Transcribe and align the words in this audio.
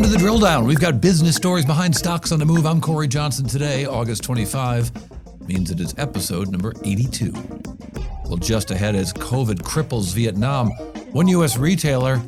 Welcome 0.00 0.12
to 0.14 0.18
the 0.18 0.24
drill 0.24 0.38
down. 0.38 0.64
We've 0.64 0.80
got 0.80 1.02
business 1.02 1.36
stories 1.36 1.66
behind 1.66 1.94
stocks 1.94 2.32
on 2.32 2.38
the 2.38 2.46
move. 2.46 2.64
I'm 2.64 2.80
Cory 2.80 3.06
Johnson 3.06 3.46
today, 3.46 3.84
August 3.84 4.22
25. 4.22 4.90
Means 5.46 5.70
it 5.70 5.78
is 5.78 5.94
episode 5.98 6.48
number 6.48 6.72
82. 6.82 7.30
Well, 8.24 8.38
just 8.38 8.70
ahead 8.70 8.94
as 8.94 9.12
COVID 9.12 9.56
cripples 9.56 10.14
Vietnam, 10.14 10.70
one 11.12 11.28
U.S. 11.28 11.58
retailer 11.58 12.18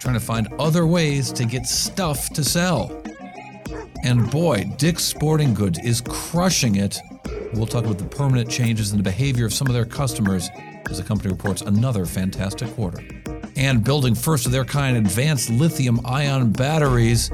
trying 0.00 0.14
to 0.14 0.20
find 0.20 0.48
other 0.58 0.88
ways 0.88 1.30
to 1.34 1.44
get 1.44 1.66
stuff 1.66 2.30
to 2.30 2.42
sell. 2.42 3.00
And 4.02 4.28
boy, 4.28 4.64
Dick's 4.76 5.04
Sporting 5.04 5.54
Goods 5.54 5.78
is 5.84 6.00
crushing 6.00 6.74
it. 6.74 6.98
We'll 7.54 7.66
talk 7.66 7.84
about 7.84 7.98
the 7.98 8.06
permanent 8.06 8.50
changes 8.50 8.90
in 8.90 8.96
the 8.96 9.04
behavior 9.04 9.46
of 9.46 9.54
some 9.54 9.68
of 9.68 9.74
their 9.74 9.86
customers 9.86 10.50
as 10.90 10.98
the 10.98 11.04
company 11.04 11.30
reports 11.30 11.62
another 11.62 12.06
fantastic 12.06 12.74
quarter. 12.74 13.19
And 13.60 13.84
building 13.84 14.14
first 14.14 14.46
of 14.46 14.52
their 14.52 14.64
kind 14.64 14.96
advanced 14.96 15.50
lithium 15.50 16.00
ion 16.06 16.50
batteries. 16.50 17.30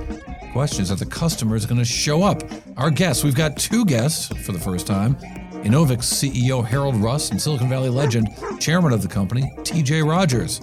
Questions 0.52 0.88
that 0.88 0.98
the 0.98 1.06
customer 1.06 1.54
is 1.54 1.66
going 1.66 1.78
to 1.78 1.84
show 1.84 2.24
up? 2.24 2.42
Our 2.76 2.90
guests, 2.90 3.22
we've 3.22 3.36
got 3.36 3.56
two 3.56 3.84
guests 3.84 4.26
for 4.44 4.50
the 4.50 4.58
first 4.58 4.88
time. 4.88 5.14
Enovix 5.62 5.98
CEO 6.02 6.66
Harrold 6.66 6.96
Rust 6.96 7.30
and 7.30 7.40
Silicon 7.40 7.68
Valley 7.68 7.90
legend, 7.90 8.28
chairman 8.58 8.92
of 8.92 9.02
the 9.02 9.08
company, 9.08 9.52
TJ 9.58 10.04
Rodgers. 10.04 10.60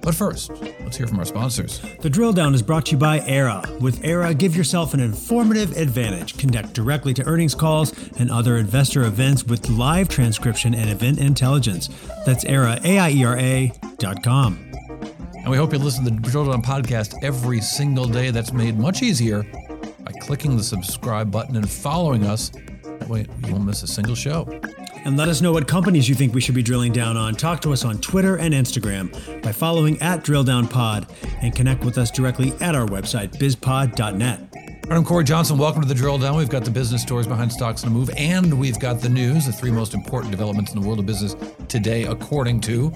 But 0.00 0.14
first, 0.14 0.52
let's 0.80 0.96
hear 0.96 1.08
from 1.08 1.18
our 1.18 1.24
sponsors. 1.24 1.80
The 2.00 2.08
drill 2.08 2.32
down 2.32 2.54
is 2.54 2.62
brought 2.62 2.86
to 2.86 2.92
you 2.92 2.98
by 2.98 3.18
Aiera. 3.18 3.80
With 3.80 4.02
Aiera, 4.02 4.38
give 4.38 4.54
yourself 4.54 4.94
an 4.94 5.00
informative 5.00 5.76
advantage. 5.76 6.38
Connect 6.38 6.72
directly 6.72 7.12
to 7.14 7.24
earnings 7.24 7.56
calls 7.56 7.92
and 8.20 8.30
other 8.30 8.56
investor 8.56 9.02
events 9.02 9.42
with 9.42 9.68
live 9.68 10.08
transcription 10.08 10.72
and 10.72 10.88
event 10.88 11.18
intelligence. 11.18 11.88
That's 12.24 12.44
Aiera, 12.44 12.80
A-I-E-R-A 12.84 13.72
dot 13.72 13.87
com. 14.22 14.58
And 15.34 15.50
we 15.50 15.56
hope 15.56 15.72
you 15.72 15.78
listen 15.78 16.04
to 16.04 16.10
the 16.10 16.20
Drill 16.20 16.50
Down 16.50 16.62
podcast 16.62 17.14
every 17.22 17.60
single 17.60 18.06
day. 18.06 18.30
That's 18.30 18.52
made 18.52 18.78
much 18.78 19.02
easier 19.02 19.42
by 20.00 20.12
clicking 20.20 20.56
the 20.56 20.62
subscribe 20.62 21.30
button 21.30 21.56
and 21.56 21.68
following 21.68 22.24
us. 22.24 22.50
That 22.84 23.08
way 23.08 23.26
you 23.44 23.52
won't 23.52 23.64
miss 23.64 23.82
a 23.82 23.86
single 23.86 24.14
show. 24.14 24.48
And 25.04 25.16
let 25.16 25.28
us 25.28 25.40
know 25.40 25.52
what 25.52 25.66
companies 25.66 26.08
you 26.08 26.14
think 26.14 26.34
we 26.34 26.40
should 26.40 26.54
be 26.54 26.62
drilling 26.62 26.92
down 26.92 27.16
on. 27.16 27.34
Talk 27.34 27.60
to 27.62 27.72
us 27.72 27.84
on 27.84 27.98
Twitter 27.98 28.36
and 28.36 28.52
Instagram 28.52 29.42
by 29.42 29.52
following 29.52 30.00
at 30.02 30.24
DrillDownPod 30.24 31.08
and 31.42 31.54
connect 31.54 31.84
with 31.84 31.98
us 31.98 32.10
directly 32.10 32.52
at 32.60 32.74
our 32.74 32.86
website, 32.86 33.30
bizpod.net. 33.36 34.40
I'm 34.90 35.04
Cory 35.04 35.24
Johnson. 35.24 35.58
Welcome 35.58 35.82
to 35.82 35.88
the 35.88 35.94
Drill 35.94 36.18
Down. 36.18 36.36
We've 36.36 36.48
got 36.48 36.64
the 36.64 36.70
business 36.70 37.02
stories 37.02 37.26
behind 37.26 37.52
stocks 37.52 37.82
in 37.82 37.92
the 37.92 37.94
move, 37.94 38.10
and 38.16 38.58
we've 38.58 38.78
got 38.78 39.00
the 39.00 39.08
news, 39.08 39.46
the 39.46 39.52
three 39.52 39.70
most 39.70 39.92
important 39.92 40.30
developments 40.30 40.72
in 40.72 40.80
the 40.80 40.86
world 40.86 40.98
of 40.98 41.06
business 41.06 41.36
today, 41.68 42.04
according 42.04 42.60
to 42.62 42.92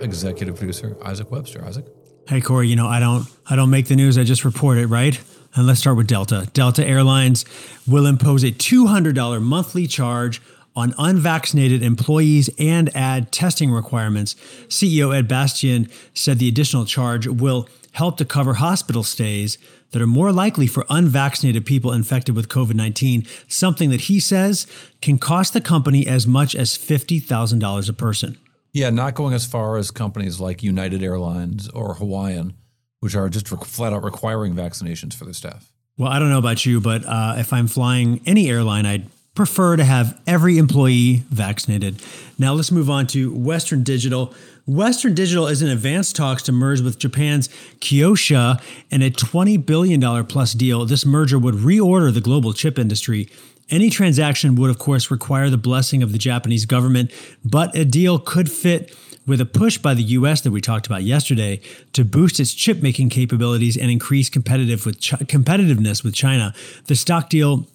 executive 0.00 0.56
producer 0.56 0.96
Isaac 1.02 1.30
Webster. 1.30 1.64
Isaac? 1.64 1.86
Hey 2.28 2.40
Cory, 2.40 2.68
you 2.68 2.76
know 2.76 2.86
I 2.86 3.00
don't 3.00 3.26
I 3.46 3.56
don't 3.56 3.70
make 3.70 3.86
the 3.86 3.96
news. 3.96 4.18
I 4.18 4.24
just 4.24 4.44
report 4.44 4.78
it, 4.78 4.86
right? 4.86 5.20
And 5.54 5.66
let's 5.66 5.80
start 5.80 5.96
with 5.96 6.06
Delta. 6.06 6.48
Delta 6.52 6.86
Airlines 6.86 7.46
will 7.86 8.04
impose 8.04 8.44
a 8.44 8.52
$200 8.52 9.40
monthly 9.40 9.86
charge 9.86 10.42
on 10.76 10.94
unvaccinated 10.98 11.82
employees 11.82 12.50
and 12.58 12.94
add 12.94 13.32
testing 13.32 13.70
requirements. 13.70 14.34
CEO 14.68 15.16
Ed 15.16 15.26
Bastian 15.26 15.88
said 16.12 16.38
the 16.38 16.48
additional 16.48 16.84
charge 16.84 17.26
will 17.26 17.66
help 17.92 18.18
to 18.18 18.26
cover 18.26 18.54
hospital 18.54 19.02
stays 19.02 19.56
that 19.92 20.02
are 20.02 20.06
more 20.06 20.32
likely 20.32 20.66
for 20.66 20.84
unvaccinated 20.90 21.64
people 21.64 21.92
infected 21.92 22.36
with 22.36 22.48
COVID 22.48 22.74
19, 22.74 23.26
something 23.48 23.88
that 23.88 24.02
he 24.02 24.20
says 24.20 24.66
can 25.00 25.16
cost 25.16 25.54
the 25.54 25.60
company 25.62 26.06
as 26.06 26.26
much 26.26 26.54
as 26.54 26.76
$50,000 26.76 27.88
a 27.88 27.92
person. 27.94 28.36
Yeah, 28.76 28.90
not 28.90 29.14
going 29.14 29.32
as 29.32 29.46
far 29.46 29.78
as 29.78 29.90
companies 29.90 30.38
like 30.38 30.62
United 30.62 31.02
Airlines 31.02 31.66
or 31.70 31.94
Hawaiian, 31.94 32.52
which 33.00 33.16
are 33.16 33.30
just 33.30 33.48
flat 33.48 33.94
out 33.94 34.04
requiring 34.04 34.52
vaccinations 34.54 35.14
for 35.14 35.24
their 35.24 35.32
staff. 35.32 35.72
Well, 35.96 36.12
I 36.12 36.18
don't 36.18 36.28
know 36.28 36.36
about 36.36 36.66
you, 36.66 36.78
but 36.78 37.02
uh, 37.06 37.36
if 37.38 37.54
I'm 37.54 37.68
flying 37.68 38.20
any 38.26 38.50
airline, 38.50 38.84
I'd 38.84 39.06
prefer 39.34 39.76
to 39.76 39.84
have 39.84 40.20
every 40.26 40.58
employee 40.58 41.22
vaccinated. 41.30 42.02
Now 42.38 42.52
let's 42.52 42.70
move 42.70 42.90
on 42.90 43.06
to 43.08 43.32
Western 43.32 43.82
Digital. 43.82 44.34
Western 44.66 45.14
Digital 45.14 45.46
is 45.46 45.62
in 45.62 45.70
advanced 45.70 46.14
talks 46.14 46.42
to 46.42 46.52
merge 46.52 46.82
with 46.82 46.98
Japan's 46.98 47.48
Kioxia 47.80 48.60
in 48.90 49.00
a 49.00 49.08
$20 49.08 49.64
billion 49.64 50.26
plus 50.26 50.52
deal. 50.52 50.84
This 50.84 51.06
merger 51.06 51.38
would 51.38 51.54
reorder 51.54 52.12
the 52.12 52.20
global 52.20 52.52
chip 52.52 52.78
industry. 52.78 53.30
Any 53.68 53.90
transaction 53.90 54.54
would, 54.56 54.70
of 54.70 54.78
course, 54.78 55.10
require 55.10 55.50
the 55.50 55.58
blessing 55.58 56.02
of 56.02 56.12
the 56.12 56.18
Japanese 56.18 56.66
government, 56.66 57.10
but 57.44 57.74
a 57.76 57.84
deal 57.84 58.18
could 58.18 58.50
fit 58.50 58.96
with 59.26 59.40
a 59.40 59.46
push 59.46 59.76
by 59.76 59.92
the 59.92 60.04
US 60.04 60.40
that 60.42 60.52
we 60.52 60.60
talked 60.60 60.86
about 60.86 61.02
yesterday 61.02 61.60
to 61.92 62.04
boost 62.04 62.38
its 62.38 62.54
chip 62.54 62.80
making 62.80 63.08
capabilities 63.08 63.76
and 63.76 63.90
increase 63.90 64.30
competitive 64.30 64.86
with 64.86 65.00
competitiveness 65.00 66.04
with 66.04 66.14
China. 66.14 66.54
The 66.84 66.94
stock 66.94 67.28
deal 67.28 67.66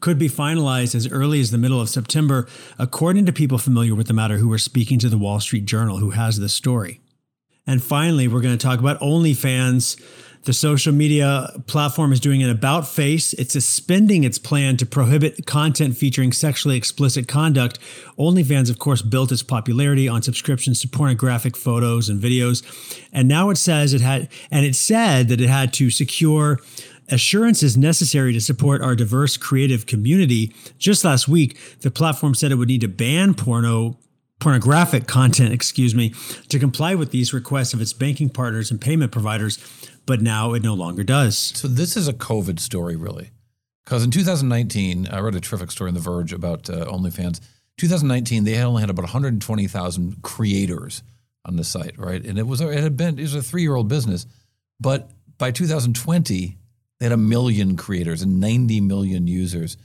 could 0.00 0.18
be 0.18 0.28
finalized 0.28 0.94
as 0.94 1.10
early 1.10 1.40
as 1.40 1.50
the 1.50 1.58
middle 1.58 1.80
of 1.80 1.90
September, 1.90 2.48
according 2.78 3.26
to 3.26 3.32
people 3.32 3.58
familiar 3.58 3.94
with 3.94 4.06
the 4.06 4.14
matter 4.14 4.38
who 4.38 4.48
were 4.48 4.58
speaking 4.58 4.98
to 5.00 5.08
the 5.08 5.18
Wall 5.18 5.40
Street 5.40 5.66
Journal, 5.66 5.98
who 5.98 6.10
has 6.10 6.38
this 6.38 6.54
story. 6.54 7.00
And 7.66 7.82
finally, 7.82 8.28
we're 8.28 8.40
going 8.40 8.56
to 8.56 8.66
talk 8.66 8.78
about 8.78 9.00
OnlyFans. 9.00 10.00
The 10.46 10.52
social 10.52 10.92
media 10.92 11.50
platform 11.66 12.12
is 12.12 12.20
doing 12.20 12.40
an 12.40 12.50
about 12.50 12.86
face. 12.86 13.32
It's 13.32 13.54
suspending 13.54 14.22
its 14.22 14.38
plan 14.38 14.76
to 14.76 14.86
prohibit 14.86 15.44
content 15.44 15.96
featuring 15.96 16.30
sexually 16.30 16.76
explicit 16.76 17.26
conduct. 17.26 17.80
OnlyFans, 18.16 18.70
of 18.70 18.78
course, 18.78 19.02
built 19.02 19.32
its 19.32 19.42
popularity 19.42 20.08
on 20.08 20.22
subscriptions 20.22 20.80
to 20.82 20.88
pornographic 20.88 21.56
photos 21.56 22.08
and 22.08 22.22
videos. 22.22 22.62
And 23.12 23.26
now 23.26 23.50
it 23.50 23.56
says 23.56 23.92
it 23.92 24.02
had, 24.02 24.28
and 24.48 24.64
it 24.64 24.76
said 24.76 25.26
that 25.30 25.40
it 25.40 25.48
had 25.48 25.72
to 25.74 25.90
secure 25.90 26.60
assurances 27.08 27.76
necessary 27.76 28.32
to 28.32 28.40
support 28.40 28.82
our 28.82 28.94
diverse 28.94 29.36
creative 29.36 29.86
community. 29.86 30.54
Just 30.78 31.04
last 31.04 31.26
week, 31.26 31.58
the 31.80 31.90
platform 31.90 32.36
said 32.36 32.52
it 32.52 32.54
would 32.54 32.68
need 32.68 32.82
to 32.82 32.88
ban 32.88 33.34
porno 33.34 33.98
pornographic 34.40 35.06
content, 35.06 35.52
excuse 35.52 35.94
me, 35.94 36.14
to 36.48 36.58
comply 36.58 36.94
with 36.94 37.10
these 37.10 37.32
requests 37.32 37.74
of 37.74 37.80
its 37.80 37.92
banking 37.92 38.28
partners 38.28 38.70
and 38.70 38.80
payment 38.80 39.12
providers, 39.12 39.58
but 40.04 40.20
now 40.20 40.52
it 40.52 40.62
no 40.62 40.74
longer 40.74 41.02
does. 41.02 41.36
So 41.36 41.68
this 41.68 41.96
is 41.96 42.06
a 42.08 42.12
COVID 42.12 42.60
story, 42.60 42.96
really, 42.96 43.30
because 43.84 44.04
in 44.04 44.10
2019, 44.10 45.08
I 45.08 45.20
read 45.20 45.34
a 45.34 45.40
terrific 45.40 45.70
story 45.70 45.88
in 45.88 45.94
The 45.94 46.00
Verge 46.00 46.32
about 46.32 46.68
uh, 46.68 46.86
OnlyFans. 46.86 47.40
2019, 47.78 48.44
they 48.44 48.52
had 48.52 48.66
only 48.66 48.80
had 48.80 48.90
about 48.90 49.02
120,000 49.02 50.22
creators 50.22 51.02
on 51.44 51.56
the 51.56 51.64
site, 51.64 51.98
right? 51.98 52.24
And 52.24 52.38
it 52.38 52.46
was 52.46 52.60
it 52.60 52.82
had 52.82 52.96
been 52.96 53.18
it 53.18 53.22
was 53.22 53.34
a 53.34 53.42
three 53.42 53.62
year 53.62 53.74
old 53.74 53.88
business, 53.88 54.26
but 54.80 55.10
by 55.38 55.50
2020, 55.50 56.56
they 56.98 57.04
had 57.04 57.12
a 57.12 57.16
million 57.16 57.76
creators 57.76 58.22
and 58.22 58.40
90 58.40 58.80
million 58.80 59.26
users. 59.26 59.76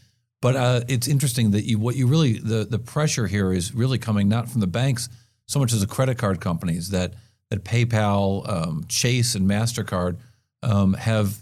But 0.42 0.56
uh, 0.56 0.82
it's 0.88 1.08
interesting 1.08 1.52
that 1.52 1.66
you, 1.66 1.78
what 1.78 1.96
you 1.96 2.08
really 2.08 2.40
the 2.40 2.66
the 2.66 2.80
pressure 2.80 3.28
here 3.28 3.54
is 3.54 3.74
really 3.74 3.98
coming 3.98 4.28
not 4.28 4.50
from 4.50 4.62
the 4.62 4.68
banks 4.68 5.08
so 5.46 5.60
much 5.60 5.74
as 5.74 5.82
the 5.82 5.88
credit 5.88 6.18
card 6.18 6.40
companies 6.40 6.90
that 6.90 7.14
that 7.50 7.66
PayPal, 7.66 8.48
um, 8.50 8.86
Chase, 8.88 9.36
and 9.36 9.48
Mastercard 9.48 10.18
um, 10.64 10.94
have 10.94 11.38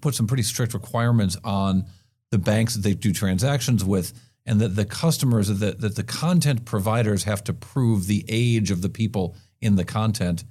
put 0.00 0.14
some 0.14 0.26
pretty 0.26 0.44
strict 0.44 0.72
requirements 0.72 1.36
on 1.42 1.84
the 2.30 2.38
banks 2.38 2.74
that 2.74 2.82
they 2.82 2.94
do 2.94 3.12
transactions 3.12 3.84
with, 3.84 4.12
and 4.46 4.60
that 4.60 4.76
the 4.76 4.84
customers 4.84 5.48
that 5.48 5.80
that 5.80 5.96
the 5.96 6.04
content 6.04 6.64
providers 6.64 7.24
have 7.24 7.42
to 7.44 7.52
prove 7.52 8.06
the 8.06 8.24
age 8.28 8.70
of 8.70 8.80
the 8.80 8.88
people 8.88 9.34
in 9.60 9.76
the 9.76 9.84
content 9.84 10.44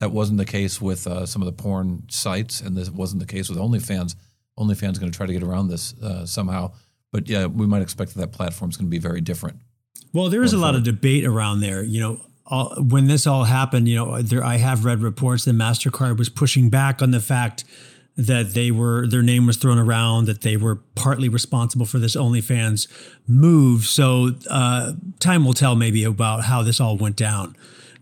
that 0.00 0.10
wasn't 0.10 0.38
the 0.38 0.44
case 0.44 0.80
with 0.80 1.06
uh, 1.06 1.26
some 1.26 1.42
of 1.42 1.46
the 1.46 1.52
porn 1.52 2.02
sites, 2.08 2.60
and 2.60 2.76
this 2.76 2.90
wasn't 2.90 3.20
the 3.20 3.26
case 3.26 3.48
with 3.48 3.58
OnlyFans. 3.58 4.14
OnlyFans 4.58 4.98
going 4.98 5.10
to 5.12 5.16
try 5.16 5.26
to 5.26 5.32
get 5.32 5.42
around 5.42 5.68
this 5.68 5.94
uh, 6.02 6.26
somehow, 6.26 6.72
but 7.12 7.28
yeah, 7.28 7.46
we 7.46 7.66
might 7.66 7.82
expect 7.82 8.14
that 8.14 8.20
that 8.20 8.32
platform 8.32 8.70
is 8.70 8.76
going 8.76 8.86
to 8.86 8.90
be 8.90 8.98
very 8.98 9.20
different. 9.20 9.58
Well, 10.12 10.30
there 10.30 10.42
is 10.42 10.52
a 10.52 10.58
lot 10.58 10.74
of 10.74 10.84
debate 10.84 11.24
around 11.24 11.60
there. 11.60 11.82
You 11.82 12.00
know, 12.00 12.20
all, 12.46 12.74
when 12.76 13.06
this 13.06 13.26
all 13.26 13.44
happened, 13.44 13.88
you 13.88 13.96
know, 13.96 14.22
there 14.22 14.42
I 14.42 14.56
have 14.56 14.84
read 14.84 15.00
reports 15.00 15.44
that 15.44 15.54
Mastercard 15.54 16.18
was 16.18 16.28
pushing 16.28 16.70
back 16.70 17.02
on 17.02 17.10
the 17.10 17.20
fact 17.20 17.64
that 18.16 18.52
they 18.54 18.70
were 18.70 19.06
their 19.06 19.22
name 19.22 19.46
was 19.46 19.56
thrown 19.56 19.78
around, 19.78 20.26
that 20.26 20.40
they 20.40 20.56
were 20.56 20.76
partly 20.94 21.28
responsible 21.28 21.86
for 21.86 21.98
this 21.98 22.16
OnlyFans 22.16 22.88
move. 23.26 23.84
So 23.84 24.32
uh, 24.50 24.94
time 25.20 25.44
will 25.44 25.54
tell 25.54 25.76
maybe 25.76 26.04
about 26.04 26.44
how 26.44 26.62
this 26.62 26.80
all 26.80 26.96
went 26.96 27.16
down. 27.16 27.56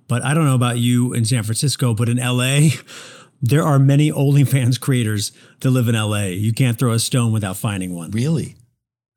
But 0.08 0.25
I 0.25 0.32
don't 0.35 0.44
know 0.44 0.55
about 0.55 0.79
you 0.79 1.12
in 1.12 1.25
San 1.25 1.43
Francisco, 1.43 1.93
but 1.93 2.08
in 2.08 2.17
LA, 2.17 2.69
there 3.43 3.62
are 3.62 3.79
many 3.79 4.11
OnlyFans 4.11 4.81
creators 4.81 5.32
that 5.61 5.70
live 5.70 5.88
in 5.88 5.94
LA. 5.94 6.26
You 6.26 6.53
can't 6.53 6.79
throw 6.79 6.93
a 6.93 6.99
stone 6.99 7.32
without 7.32 7.56
finding 7.56 7.94
one. 7.94 8.11
Really? 8.12 8.56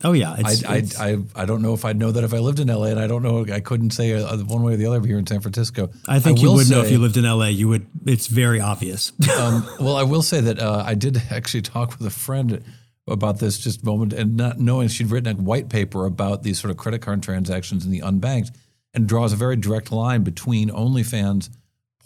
Oh 0.01 0.13
yeah, 0.13 0.35
it's, 0.37 0.63
I, 0.63 0.75
it's, 0.77 0.99
I, 0.99 1.09
I, 1.09 1.17
I 1.35 1.45
don't 1.45 1.61
know 1.61 1.73
if 1.73 1.83
I'd 1.83 1.97
know 1.97 2.11
that 2.13 2.23
if 2.23 2.33
I 2.33 2.39
lived 2.39 2.61
in 2.61 2.69
LA, 2.69 2.85
and 2.85 2.99
I 2.99 3.07
don't 3.07 3.21
know. 3.21 3.45
I 3.53 3.59
couldn't 3.59 3.89
say 3.89 4.13
uh, 4.13 4.37
one 4.37 4.63
way 4.63 4.73
or 4.73 4.77
the 4.77 4.85
other 4.85 5.05
here 5.05 5.17
in 5.17 5.27
San 5.27 5.41
Francisco. 5.41 5.89
I 6.07 6.19
think 6.19 6.39
I 6.39 6.41
you 6.41 6.53
would 6.53 6.67
say, 6.67 6.75
know 6.75 6.81
if 6.81 6.89
you 6.89 6.99
lived 6.99 7.17
in 7.17 7.25
LA. 7.25 7.47
You 7.47 7.67
would. 7.67 7.85
It's 8.05 8.27
very 8.27 8.61
obvious. 8.61 9.11
um, 9.37 9.67
well, 9.77 9.97
I 9.97 10.03
will 10.03 10.21
say 10.21 10.39
that 10.39 10.57
uh, 10.57 10.83
I 10.85 10.95
did 10.95 11.21
actually 11.29 11.63
talk 11.63 11.99
with 11.99 12.07
a 12.07 12.11
friend 12.11 12.63
about 13.07 13.39
this 13.39 13.57
just 13.57 13.83
moment, 13.83 14.13
and 14.13 14.37
not 14.37 14.57
knowing 14.57 14.87
she'd 14.87 15.11
written 15.11 15.37
a 15.37 15.41
white 15.41 15.67
paper 15.67 16.05
about 16.05 16.43
these 16.43 16.59
sort 16.61 16.71
of 16.71 16.77
credit 16.77 17.01
card 17.01 17.21
transactions 17.21 17.83
in 17.83 17.91
the 17.91 17.99
unbanked 17.99 18.55
and 18.93 19.05
draws 19.05 19.33
a 19.33 19.35
very 19.35 19.57
direct 19.57 19.91
line 19.91 20.23
between 20.23 20.69
OnlyFans, 20.69 21.49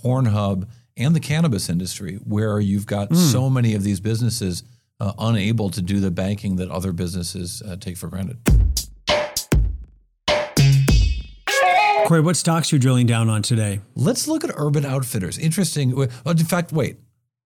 Pornhub, 0.03 0.67
and 0.97 1.15
the 1.15 1.19
cannabis 1.19 1.69
industry, 1.69 2.15
where 2.23 2.59
you've 2.59 2.87
got 2.87 3.09
mm. 3.09 3.17
so 3.17 3.51
many 3.51 3.75
of 3.75 3.83
these 3.83 3.99
businesses 3.99 4.63
uh, 5.03 5.11
unable 5.19 5.69
to 5.69 5.81
do 5.81 5.99
the 5.99 6.11
banking 6.11 6.55
that 6.55 6.71
other 6.71 6.93
businesses 6.93 7.61
uh, 7.63 7.75
take 7.75 7.97
for 7.97 8.07
granted. 8.07 8.37
Cory, 12.07 12.21
what 12.21 12.37
stocks 12.37 12.71
are 12.71 12.77
you 12.77 12.79
drilling 12.79 13.05
down 13.05 13.29
on 13.29 13.41
today? 13.41 13.81
Let's 13.95 14.27
look 14.27 14.45
at 14.45 14.51
Urban 14.55 14.85
Outfitters. 14.85 15.37
Interesting. 15.37 15.97
In 16.25 16.37
fact, 16.37 16.71
wait. 16.71 16.97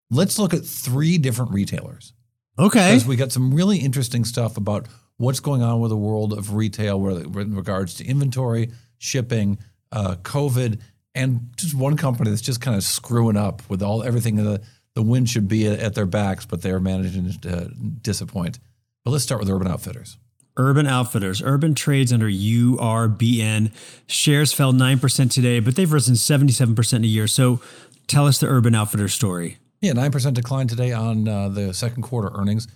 Let's 0.10 0.38
look 0.38 0.54
at 0.54 0.64
three 0.66 1.18
different 1.18 1.52
retailers. 1.52 2.14
Okay. 2.60 2.90
Because 2.90 3.06
we 3.06 3.16
got 3.16 3.32
some 3.32 3.54
really 3.54 3.78
interesting 3.78 4.24
stuff 4.24 4.58
about 4.58 4.88
what's 5.18 5.40
going 5.40 5.64
on 5.64 5.80
with 5.80 5.90
the 5.90 5.98
world 5.98 6.34
of 6.34 6.54
retail 6.54 7.08
in 7.08 7.56
regards 7.56 7.96
to 7.96 8.06
inventory, 8.06 8.72
shipping, 9.00 9.58
uh, 9.92 10.16
COVID, 10.22 10.80
and 11.14 11.50
just 11.56 11.74
one 11.74 11.98
company 11.98 12.30
that's 12.30 12.42
just 12.42 12.62
kind 12.62 12.78
of 12.78 12.84
screwing 12.84 13.36
up 13.36 13.68
with 13.68 13.82
all 13.82 14.04
everything. 14.04 14.38
In 14.38 14.46
the, 14.46 14.62
the 14.98 15.04
wind 15.04 15.30
should 15.30 15.48
be 15.48 15.68
at 15.68 15.94
their 15.94 16.08
backs, 16.08 16.48
but 16.48 16.64
they're 16.64 16.80
managing 16.80 17.32
to 17.32 17.72
disappoint. 18.02 18.58
But 19.06 19.12
let's 19.12 19.24
start 19.24 19.40
with 19.40 19.48
Urban 19.48 19.68
Outfitters. 19.68 20.18
Urban 20.58 20.88
Outfitters. 20.88 21.40
Urban 21.40 21.76
trades 21.76 22.12
under 22.12 22.26
URBN. 22.26 23.72
Shares 24.08 24.54
fell 24.54 24.74
9% 24.74 25.32
today, 25.32 25.60
but 25.60 25.76
they've 25.76 25.94
risen 25.94 26.16
77% 26.16 26.94
in 26.94 27.04
a 27.04 27.08
year. 27.08 27.28
So 27.28 27.62
tell 28.08 28.26
us 28.26 28.40
the 28.40 28.48
Urban 28.48 28.74
Outfitters 28.74 29.14
story. 29.14 29.60
Yeah, 29.82 29.92
9% 29.92 30.34
decline 30.34 30.68
today 30.68 30.94
on 30.94 31.28
uh, 31.28 31.50
the 31.50 31.76
second 31.76 32.02
quarter 32.02 32.32
earnings. 32.34 32.68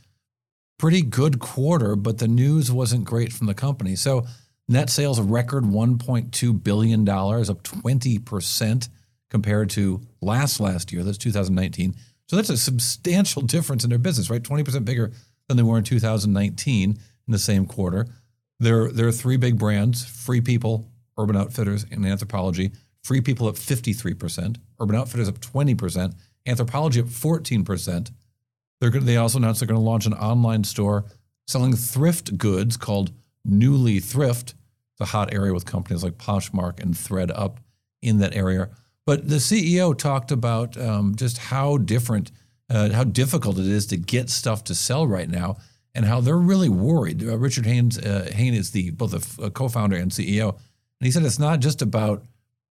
Pretty 0.78 1.02
good 1.02 1.40
quarter, 1.40 1.96
but 1.96 2.20
the 2.20 2.28
news 2.28 2.72
wasn't 2.72 3.04
great 3.04 3.34
from 3.34 3.48
the 3.48 3.56
company. 3.56 3.96
So 3.96 4.28
net 4.68 4.92
sales 4.92 5.20
record 5.20 5.64
$1.2 5.64 6.64
billion, 6.64 7.02
up 7.10 7.64
20% 7.64 8.90
compared 9.32 9.72
to 9.72 10.02
last 10.22 10.60
last 10.60 10.94
year. 10.94 11.02
That's 11.02 11.18
2019. 11.18 11.96
So 12.31 12.38
that's 12.38 12.50
a 12.50 12.56
substantial 12.56 13.42
difference 13.42 13.83
in 13.83 13.89
their 13.89 14.00
business, 14.00 14.30
right? 14.30 14.42
20% 14.42 14.86
bigger 14.86 15.12
than 15.50 15.57
they 15.57 15.63
were 15.63 15.78
in 15.78 15.83
2019 15.83 16.92
in 16.92 16.98
the 17.28 17.38
same 17.38 17.66
quarter. 17.66 18.07
There, 18.57 18.89
there 18.89 19.06
are 19.06 19.12
three 19.12 19.36
big 19.36 19.60
brands 19.60 20.06
Free 20.06 20.39
People, 20.39 20.88
Urban 21.18 21.36
Outfitters, 21.36 21.83
and 21.92 22.06
Anthropologie. 22.06 22.74
Free 23.04 23.19
People 23.19 23.50
up 23.50 23.56
53%, 23.56 24.56
Urban 24.80 24.95
Outfitters 24.95 25.28
up 25.28 25.39
20%, 25.39 26.16
Anthropologie 26.48 27.01
up 27.01 27.07
14%. 27.07 28.12
They're 28.80 28.89
they 28.92 29.18
also 29.18 29.38
announced 29.38 29.60
they're 29.60 29.68
going 29.68 29.81
to 29.81 29.86
launch 29.86 30.06
an 30.06 30.13
online 30.13 30.63
store 30.63 31.04
selling 31.48 31.75
thrift 31.75 32.38
goods 32.38 32.77
called 32.77 33.12
Nuuly 33.45 34.01
Thrift. 34.01 34.56
It's 34.94 35.01
a 35.01 35.06
hot 35.12 35.34
area 35.34 35.54
with 35.54 35.66
companies 35.66 36.01
like 36.01 36.18
Poshmark 36.18 36.80
and 36.80 36.94
ThredUp 36.94 37.57
in 38.01 38.19
that 38.19 38.34
area. 38.34 38.69
But 39.06 39.27
the 39.27 39.38
CEO 39.38 39.98
talked 39.98 40.31
about 40.31 40.77
um, 40.77 41.15
just 41.15 41.38
how 41.38 41.77
different, 41.77 42.31
uh, 42.69 42.92
how 42.92 43.03
difficult 43.03 43.57
it 43.57 43.65
is 43.65 43.86
to 43.88 43.98
get 43.98 44.30
stuff 44.30 44.63
to 44.65 44.75
sell 44.75 45.07
right 45.07 45.30
now, 45.30 45.57
and 45.94 46.06
how 46.06 46.21
they're 46.21 46.38
really 46.38 46.69
worried. 46.69 47.24
Uh, 47.24 47.38
Richard 47.38 47.65
Haynes, 47.65 47.98
uh, 47.98 48.30
Hayne 48.33 48.53
is 48.53 48.71
the 48.71 48.92
both 48.92 49.39
a 49.39 49.50
co-founder 49.50 49.95
and 49.95 50.12
CEO, 50.12 50.50
and 50.50 51.06
he 51.06 51.12
said 51.12 51.24
it's 51.24 51.39
not 51.39 51.59
just 51.59 51.81
about 51.81 52.24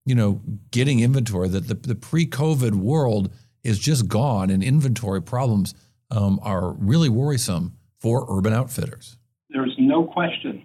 you 0.07 0.15
know 0.15 0.41
getting 0.71 1.01
inventory. 1.01 1.49
That 1.49 1.69
the, 1.69 1.75
the 1.75 1.97
pre-COVID 1.97 2.75
world 2.75 3.33
is 3.65 3.79
just 3.79 4.09
gone, 4.09 4.51
and 4.51 4.63
inventory 4.63 5.21
problems 5.21 5.75
um, 6.11 6.39
are 6.43 6.73
really 6.73 7.09
worrisome 7.09 7.77
for 7.99 8.25
urban 8.29 8.53
outfitters. 8.53 9.17
There's 9.51 9.75
no 9.79 10.05
question 10.05 10.65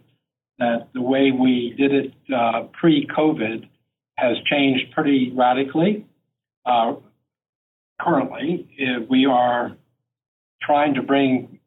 that 0.59 0.88
the 0.94 1.01
way 1.01 1.31
we 1.31 1.73
did 1.77 1.91
it 1.91 2.13
uh, 2.33 2.63
pre-COVID 2.79 3.67
has 4.15 4.38
changed 4.50 4.91
pretty 4.94 5.31
radically. 5.35 6.06
Uh, 6.65 6.95
currently, 8.01 8.67
we 9.09 9.25
are 9.25 9.75
trying 10.62 10.95
to 10.95 11.03
bring 11.03 11.59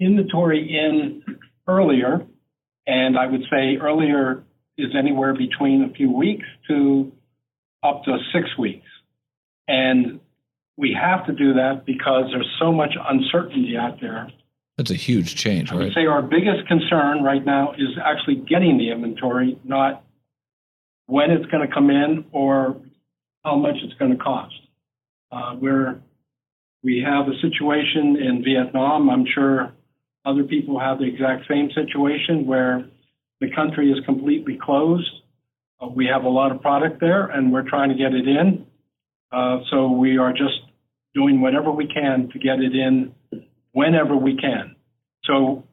inventory 0.00 0.76
in 0.76 1.22
earlier, 1.68 2.26
and 2.86 3.18
I 3.18 3.26
would 3.26 3.42
say 3.50 3.76
earlier 3.76 4.44
is 4.76 4.94
anywhere 4.98 5.34
between 5.34 5.84
a 5.84 5.92
few 5.92 6.10
weeks 6.10 6.46
to 6.68 7.12
up 7.82 8.04
to 8.04 8.18
six 8.32 8.56
weeks. 8.58 8.86
And 9.68 10.20
we 10.76 10.96
have 11.00 11.26
to 11.26 11.32
do 11.32 11.54
that 11.54 11.84
because 11.84 12.24
there's 12.32 12.50
so 12.58 12.72
much 12.72 12.94
uncertainty 13.08 13.76
out 13.76 14.00
there. 14.00 14.30
That's 14.78 14.90
a 14.90 14.96
huge 14.96 15.36
change, 15.36 15.70
I 15.70 15.76
would 15.76 15.92
say 15.92 16.06
our 16.06 16.22
biggest 16.22 16.66
concern 16.66 17.22
right 17.22 17.44
now 17.44 17.72
is 17.72 17.90
actually 18.02 18.36
getting 18.36 18.78
the 18.78 18.90
inventory, 18.90 19.58
not 19.64 20.02
when 21.06 21.30
it's 21.30 21.46
going 21.46 21.66
to 21.66 21.72
come 21.72 21.90
in 21.90 22.24
or 22.32 22.76
how 23.44 23.56
much 23.56 23.76
it's 23.82 23.94
going 23.94 24.10
to 24.10 24.22
cost. 24.22 24.54
Uh, 25.30 25.54
where 25.54 26.02
we 26.82 27.02
have 27.04 27.26
a 27.26 27.40
situation 27.40 28.16
in 28.16 28.42
Vietnam, 28.44 29.08
I'm 29.08 29.24
sure 29.34 29.72
other 30.24 30.44
people 30.44 30.78
have 30.78 30.98
the 30.98 31.04
exact 31.04 31.48
same 31.48 31.70
situation 31.74 32.46
where 32.46 32.86
the 33.40 33.50
country 33.54 33.90
is 33.90 34.04
completely 34.04 34.58
closed. 34.62 35.10
Uh, 35.80 35.88
we 35.88 36.06
have 36.06 36.24
a 36.24 36.28
lot 36.28 36.52
of 36.52 36.60
product 36.60 37.00
there 37.00 37.26
and 37.26 37.52
we're 37.52 37.68
trying 37.68 37.88
to 37.88 37.96
get 37.96 38.14
it 38.14 38.28
in. 38.28 38.66
Uh, 39.32 39.60
so 39.70 39.90
we 39.90 40.18
are 40.18 40.32
just 40.32 40.60
doing 41.14 41.40
whatever 41.40 41.70
we 41.70 41.86
can 41.86 42.28
to 42.32 42.38
get 42.38 42.60
it 42.60 42.74
in 42.74 43.14
whenever 43.72 44.16
we 44.16 44.36
can. 44.36 44.76
So 45.24 45.64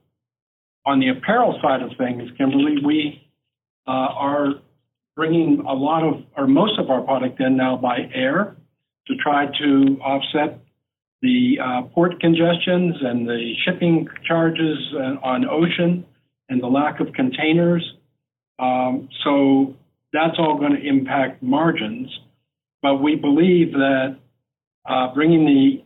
on 0.85 0.99
the 0.99 1.09
apparel 1.09 1.59
side 1.61 1.81
of 1.81 1.91
things, 1.97 2.29
Kimberly, 2.37 2.77
we 2.83 3.27
uh, 3.87 3.91
are 3.91 4.47
bringing 5.19 5.59
a 5.67 5.73
lot 5.73 6.01
of, 6.01 6.23
or 6.37 6.47
most 6.47 6.79
of 6.79 6.89
our 6.89 7.01
product 7.01 7.41
in 7.41 7.57
now 7.57 7.75
by 7.75 7.97
air 8.15 8.55
to 9.05 9.15
try 9.17 9.47
to 9.47 9.97
offset 10.01 10.61
the 11.21 11.57
uh, 11.61 11.81
port 11.93 12.17
congestions 12.21 12.95
and 13.01 13.27
the 13.27 13.51
shipping 13.65 14.07
charges 14.25 14.77
uh, 14.95 15.19
on 15.21 15.43
ocean 15.43 16.05
and 16.47 16.63
the 16.63 16.67
lack 16.67 17.01
of 17.01 17.07
containers. 17.11 17.83
Um, 18.59 19.09
so 19.25 19.75
that's 20.13 20.35
all 20.39 20.57
going 20.57 20.71
to 20.71 20.87
impact 20.87 21.43
margins. 21.43 22.07
But 22.81 23.03
we 23.03 23.17
believe 23.17 23.73
that 23.73 24.17
uh, 24.89 25.13
bringing 25.13 25.43
the 25.43 25.83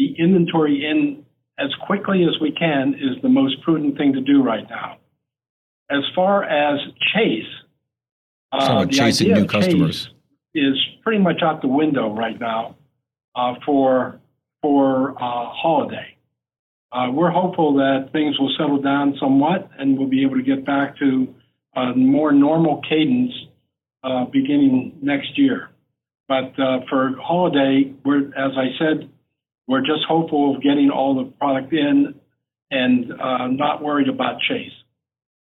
the 0.00 0.16
inventory 0.18 0.84
in 0.84 1.24
as 1.60 1.70
quickly 1.86 2.24
as 2.24 2.40
we 2.40 2.50
can 2.50 2.94
is 2.94 3.22
the 3.22 3.28
most 3.28 3.62
prudent 3.62 3.96
thing 3.96 4.14
to 4.14 4.20
do 4.20 4.42
right 4.42 4.68
now. 4.68 4.96
As 5.88 6.02
far 6.16 6.42
as 6.42 6.80
Chase, 7.14 7.46
uh, 8.58 8.86
chasing 8.86 9.32
new 9.32 9.46
customers 9.46 10.10
is 10.54 10.76
pretty 11.02 11.18
much 11.18 11.42
out 11.42 11.60
the 11.62 11.68
window 11.68 12.14
right 12.14 12.38
now 12.38 12.76
uh, 13.34 13.54
for 13.64 14.20
for 14.62 15.10
uh, 15.12 15.50
holiday. 15.52 16.16
Uh, 16.92 17.10
we're 17.10 17.30
hopeful 17.30 17.74
that 17.74 18.08
things 18.12 18.38
will 18.38 18.54
settle 18.56 18.80
down 18.80 19.14
somewhat 19.20 19.68
and 19.78 19.98
we'll 19.98 20.08
be 20.08 20.22
able 20.22 20.36
to 20.36 20.42
get 20.42 20.64
back 20.64 20.96
to 20.96 21.34
a 21.74 21.92
more 21.94 22.32
normal 22.32 22.80
cadence 22.88 23.32
uh, 24.04 24.24
beginning 24.26 24.96
next 25.02 25.36
year. 25.36 25.70
But 26.28 26.58
uh, 26.58 26.80
for 26.88 27.14
holiday, 27.20 27.92
we're 28.04 28.28
as 28.28 28.52
I 28.56 28.68
said, 28.78 29.10
we're 29.66 29.80
just 29.80 30.04
hopeful 30.06 30.54
of 30.54 30.62
getting 30.62 30.90
all 30.90 31.16
the 31.16 31.30
product 31.32 31.72
in 31.72 32.14
and 32.70 33.08
not 33.56 33.82
worried 33.82 34.08
about 34.08 34.40
Chase. 34.40 34.72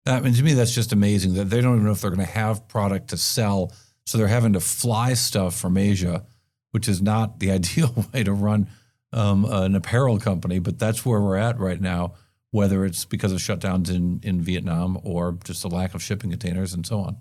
I 0.07 0.21
mean, 0.21 0.35
to 0.35 0.43
me, 0.43 0.53
that's 0.53 0.75
just 0.75 0.93
amazing 0.93 1.35
that 1.35 1.49
they 1.51 1.61
don't 1.61 1.75
even 1.75 1.87
know 1.87 1.93
if 1.93 2.03
they're 2.03 2.11
going 2.11 2.27
to 2.27 2.33
have 2.33 2.69
product 2.69 3.09
to 3.09 3.17
sell. 3.17 3.73
So 4.07 4.19
they're 4.19 4.27
having 4.27 4.53
to 4.53 4.61
fly 4.61 5.15
stuff 5.15 5.57
from 5.57 5.79
Asia, 5.79 6.25
which 6.73 6.89
is 6.89 7.01
not 7.01 7.41
the 7.41 7.51
ideal 7.51 8.07
way 8.13 8.23
to 8.23 8.33
run 8.33 8.69
um, 9.13 9.47
an 9.47 9.75
apparel 9.75 10.19
company. 10.19 10.59
But 10.59 10.79
that's 10.79 11.07
where 11.07 11.21
we're 11.21 11.37
at 11.37 11.59
right 11.59 11.81
now, 11.81 12.15
whether 12.51 12.85
it's 12.85 13.05
because 13.05 13.33
of 13.33 13.39
shutdowns 13.39 13.89
in, 13.89 14.21
in 14.23 14.43
Vietnam 14.43 15.01
or 15.05 15.39
just 15.45 15.65
a 15.65 15.69
lack 15.69 15.95
of 15.95 16.03
shipping 16.03 16.31
containers 16.31 16.75
and 16.75 16.87
so 16.87 17.01
on. 17.01 17.17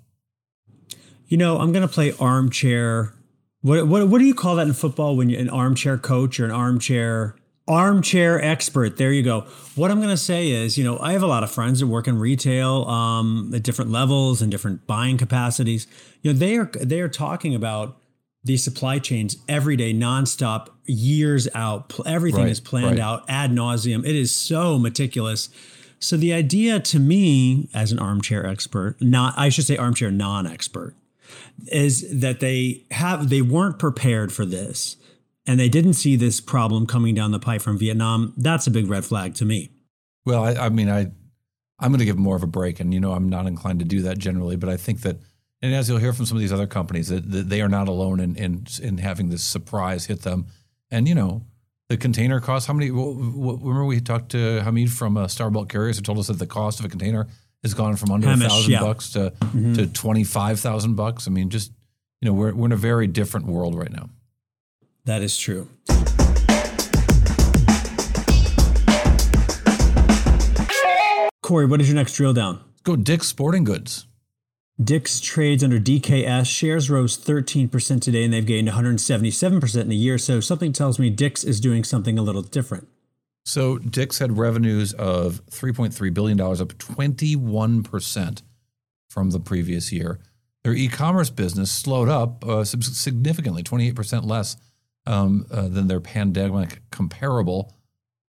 You 1.28 1.38
know, 1.38 1.60
I'm 1.60 1.72
going 1.72 1.88
to 1.88 1.94
play 1.94 2.14
armchair. 2.20 3.14
What, 3.62 3.88
what, 3.88 4.08
what 4.10 4.20
do 4.20 4.26
you 4.26 4.36
call 4.36 4.58
that 4.58 4.68
in 4.68 4.74
football 4.74 5.16
when 5.16 5.30
you're 5.30 5.40
an 5.40 5.50
armchair 5.50 5.98
coach 5.98 6.38
or 6.38 6.46
an 6.46 6.52
armchair 6.52 7.38
armchair 7.68 8.44
expert. 8.44 8.98
There 8.98 9.12
you 9.12 9.24
go. 9.24 9.42
What 9.76 9.92
I'm 9.92 9.98
going 9.98 10.10
to 10.10 10.18
say 10.18 10.50
is, 10.50 10.78
you 10.78 10.84
know, 10.84 11.00
I 11.00 11.14
have 11.14 11.24
a 11.24 11.28
lot 11.28 11.44
of 11.44 11.52
friends 11.52 11.80
that 11.80 11.88
work 11.88 12.08
in 12.08 12.20
retail 12.20 12.86
um, 12.86 13.52
at 13.56 13.64
different 13.64 13.92
levels 13.92 14.42
and 14.42 14.52
different 14.52 14.86
buying 14.86 15.18
capacities. 15.18 15.88
You 16.22 16.34
know, 16.34 16.40
they 16.40 16.58
are 16.58 16.70
they 16.80 17.00
are 17.00 17.10
talking 17.10 17.56
about 17.56 17.98
these 18.44 18.64
supply 18.64 19.00
chains 19.00 19.38
every 19.48 19.78
day, 19.78 19.94
nonstop, 19.94 20.68
years 20.86 21.48
out. 21.56 21.94
Everything 22.06 22.44
right, 22.44 22.52
is 22.52 22.60
planned 22.60 23.00
right. 23.00 23.00
out 23.00 23.24
ad 23.30 23.52
nauseum. 23.52 24.06
It 24.06 24.16
is 24.16 24.34
so 24.34 24.78
meticulous. 24.78 25.50
So 26.00 26.18
the 26.18 26.34
idea 26.34 26.82
to 26.82 27.00
me, 27.00 27.70
as 27.74 27.94
an 27.94 28.00
armchair 28.00 28.46
expert, 28.46 28.98
not 29.00 29.34
I 29.38 29.48
should 29.48 29.66
say 29.66 29.78
armchair 29.78 30.12
non-expert, 30.12 30.96
is 31.68 32.20
that 32.20 32.42
they 32.42 32.84
have 32.92 33.30
they 33.30 33.42
weren't 33.42 33.80
prepared 33.80 34.34
for 34.34 34.46
this 34.46 34.98
and 35.46 35.60
they 35.60 35.70
didn't 35.70 35.94
see 35.94 36.16
this 36.16 36.40
problem 36.40 36.86
coming 36.88 37.16
down 37.16 37.32
the 37.32 37.40
pipe 37.40 37.62
from 37.62 37.78
Vietnam, 37.78 38.34
that's 38.38 38.68
a 38.68 38.72
big 38.72 38.88
red 38.90 39.04
flag 39.06 39.36
to 39.36 39.46
me. 39.46 39.72
Well, 40.26 40.44
I, 40.44 40.66
I 40.66 40.70
mean, 40.70 40.90
I 40.90 41.12
I'm 41.80 41.92
going 41.92 42.00
to 42.00 42.06
give 42.06 42.18
more 42.18 42.36
of 42.36 42.44
a 42.44 42.48
break, 42.48 42.80
and 42.80 42.94
you 42.94 43.00
know, 43.00 43.12
I'm 43.12 43.28
not 43.28 43.46
inclined 43.46 43.80
to 43.80 43.86
do 43.86 44.04
that 44.04 44.18
generally, 44.18 44.56
but 44.56 44.70
I 44.70 44.78
think 44.78 45.02
that 45.02 45.18
And 45.64 45.74
as 45.74 45.88
you'll 45.88 45.98
hear 45.98 46.12
from 46.12 46.26
some 46.26 46.36
of 46.36 46.42
these 46.42 46.52
other 46.52 46.68
companies, 46.68 47.08
that, 47.08 47.32
that 47.32 47.48
they 47.48 47.62
are 47.62 47.70
not 47.70 47.88
alone 47.88 48.20
in, 48.20 48.36
in 48.36 48.66
in 48.82 48.98
having 48.98 49.30
this 49.30 49.44
surprise 49.44 50.06
hit 50.06 50.24
them. 50.24 50.48
And 50.92 51.08
you 51.08 51.16
know, 51.16 51.46
the 51.88 51.96
container 51.96 52.42
cost. 52.42 52.68
How 52.68 52.74
many? 52.74 52.92
Remember 52.92 53.86
we 53.86 54.02
talked 54.02 54.32
to 54.32 54.62
Hamid 54.62 54.92
from 54.92 55.16
uh, 55.16 55.28
Starbelt 55.28 55.70
Carriers, 55.70 55.96
who 55.96 56.04
told 56.04 56.20
us 56.20 56.28
that 56.28 56.38
the 56.38 56.46
cost 56.46 56.82
of 56.82 56.86
a 56.86 56.90
container 56.90 57.28
has 57.64 57.74
gone 57.74 57.96
from 57.96 58.12
under 58.12 58.30
a 58.30 58.36
thousand 58.36 58.74
yeah. 58.74 58.82
bucks 58.82 59.12
to 59.12 59.32
to 59.76 59.88
twenty 59.88 60.26
five 60.26 60.60
thousand 60.60 60.96
bucks. 60.96 61.28
I 61.30 61.32
mean, 61.32 61.50
just 61.50 61.72
you 62.20 62.28
know, 62.28 62.34
we're 62.34 62.54
we're 62.54 62.66
in 62.66 62.74
a 62.74 62.76
very 62.76 63.08
different 63.08 63.46
world 63.46 63.74
right 63.74 63.92
now. 63.92 64.10
That 65.06 65.22
is 65.22 65.38
true. 65.38 65.68
Cory, 71.42 71.66
what 71.66 71.82
is 71.82 71.90
your 71.90 71.96
next 71.96 72.14
drill 72.16 72.34
down? 72.34 72.62
Let's 72.66 72.82
go 72.84 72.96
Dick's 72.96 73.28
Sporting 73.28 73.66
Goods. 73.66 74.08
Dick's 74.82 75.20
trades 75.20 75.62
under 75.62 75.80
DKS. 75.80 76.48
Shares 76.48 76.90
rose 76.90 77.18
13% 77.18 78.02
today 78.02 78.24
and 78.24 78.34
they've 78.34 78.46
gained 78.46 78.70
177% 78.70 79.82
in 79.82 79.92
a 79.92 79.94
year. 79.94 80.18
So 80.18 80.40
something 80.40 80.72
tells 80.72 80.98
me 80.98 81.10
Dick's 81.10 81.44
is 81.44 81.60
doing 81.60 81.84
something 81.84 82.18
a 82.18 82.22
little 82.22 82.42
different. 82.42 82.88
So 83.46 83.78
Dick's 83.78 84.20
had 84.20 84.38
revenues 84.38 84.94
of 84.94 85.46
$3.3 85.48 86.14
billion, 86.14 86.40
up 86.40 86.74
21% 86.74 88.42
from 89.10 89.32
the 89.32 89.40
previous 89.40 89.92
year. 89.92 90.20
Their 90.64 90.74
e-commerce 90.74 91.30
business 91.30 91.70
slowed 91.70 92.08
up 92.08 92.46
uh, 92.48 92.64
significantly, 92.64 93.64
28% 93.64 94.26
less 94.26 94.56
um, 95.06 95.46
uh, 95.52 95.68
than 95.68 95.88
their 95.88 96.00
pandemic 96.00 96.82
comparable, 96.92 97.74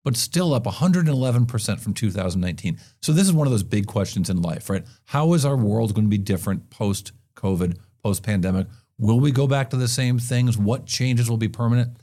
but 0.04 0.16
still 0.16 0.54
up 0.54 0.64
111% 0.64 1.80
from 1.80 1.94
2019. 1.94 2.78
So 3.02 3.12
this 3.12 3.24
is 3.24 3.32
one 3.32 3.46
of 3.46 3.50
those 3.50 3.62
big 3.62 3.86
questions 3.86 4.30
in 4.30 4.40
life, 4.40 4.70
right? 4.70 4.84
How 5.06 5.34
is 5.34 5.44
our 5.44 5.56
world 5.56 5.94
going 5.94 6.06
to 6.06 6.10
be 6.10 6.18
different 6.18 6.70
post-COVID, 6.70 7.76
post-pandemic? 8.02 8.66
Will 8.98 9.20
we 9.20 9.32
go 9.32 9.46
back 9.46 9.70
to 9.70 9.76
the 9.76 9.88
same 9.88 10.18
things? 10.18 10.56
What 10.56 10.86
changes 10.86 11.28
will 11.28 11.36
be 11.36 11.48
permanent? 11.48 11.96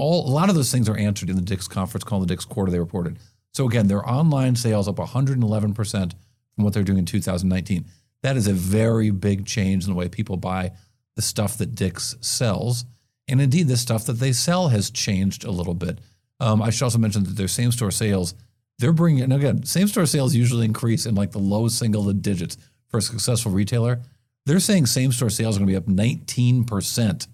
all 0.00 0.26
a 0.26 0.32
lot 0.32 0.48
of 0.48 0.54
those 0.54 0.72
things 0.72 0.88
are 0.88 0.96
answered 0.96 1.28
in 1.28 1.36
the 1.36 1.42
Dick's 1.42 1.68
conference 1.68 2.04
call, 2.04 2.20
the 2.20 2.26
Dick's 2.26 2.46
quarter 2.46 2.72
they 2.72 2.78
reported. 2.78 3.18
So 3.52 3.66
again, 3.66 3.88
their 3.88 4.08
online 4.08 4.56
sales 4.56 4.88
up 4.88 4.96
111% 4.96 6.12
from 6.54 6.64
what 6.64 6.72
they're 6.72 6.82
doing 6.82 6.98
in 6.98 7.04
2019. 7.04 7.84
That 8.22 8.36
is 8.36 8.46
a 8.46 8.52
very 8.52 9.10
big 9.10 9.46
change 9.46 9.84
in 9.84 9.90
the 9.90 9.96
way 9.96 10.08
people 10.08 10.36
buy 10.36 10.72
the 11.16 11.22
stuff 11.22 11.58
that 11.58 11.74
Dick's 11.74 12.16
sells. 12.20 12.84
And 13.30 13.40
indeed, 13.40 13.68
the 13.68 13.76
stuff 13.76 14.04
that 14.06 14.14
they 14.14 14.32
sell 14.32 14.68
has 14.68 14.90
changed 14.90 15.44
a 15.44 15.50
little 15.50 15.74
bit. 15.74 16.00
Um, 16.40 16.60
I 16.60 16.70
should 16.70 16.84
also 16.84 16.98
mention 16.98 17.22
that 17.24 17.36
their 17.36 17.48
same 17.48 17.70
store 17.70 17.90
sales, 17.90 18.34
they're 18.78 18.92
bringing, 18.92 19.22
and 19.22 19.32
again, 19.32 19.62
same 19.64 19.86
store 19.86 20.06
sales 20.06 20.34
usually 20.34 20.64
increase 20.64 21.06
in 21.06 21.14
like 21.14 21.30
the 21.30 21.38
low 21.38 21.68
single 21.68 22.12
digits 22.12 22.56
for 22.88 22.98
a 22.98 23.02
successful 23.02 23.52
retailer. 23.52 24.00
They're 24.46 24.58
saying 24.58 24.86
same 24.86 25.12
store 25.12 25.30
sales 25.30 25.56
are 25.56 25.60
going 25.60 25.68
to 25.68 25.72
be 25.72 25.76
up 25.76 25.86
19% 25.86 27.28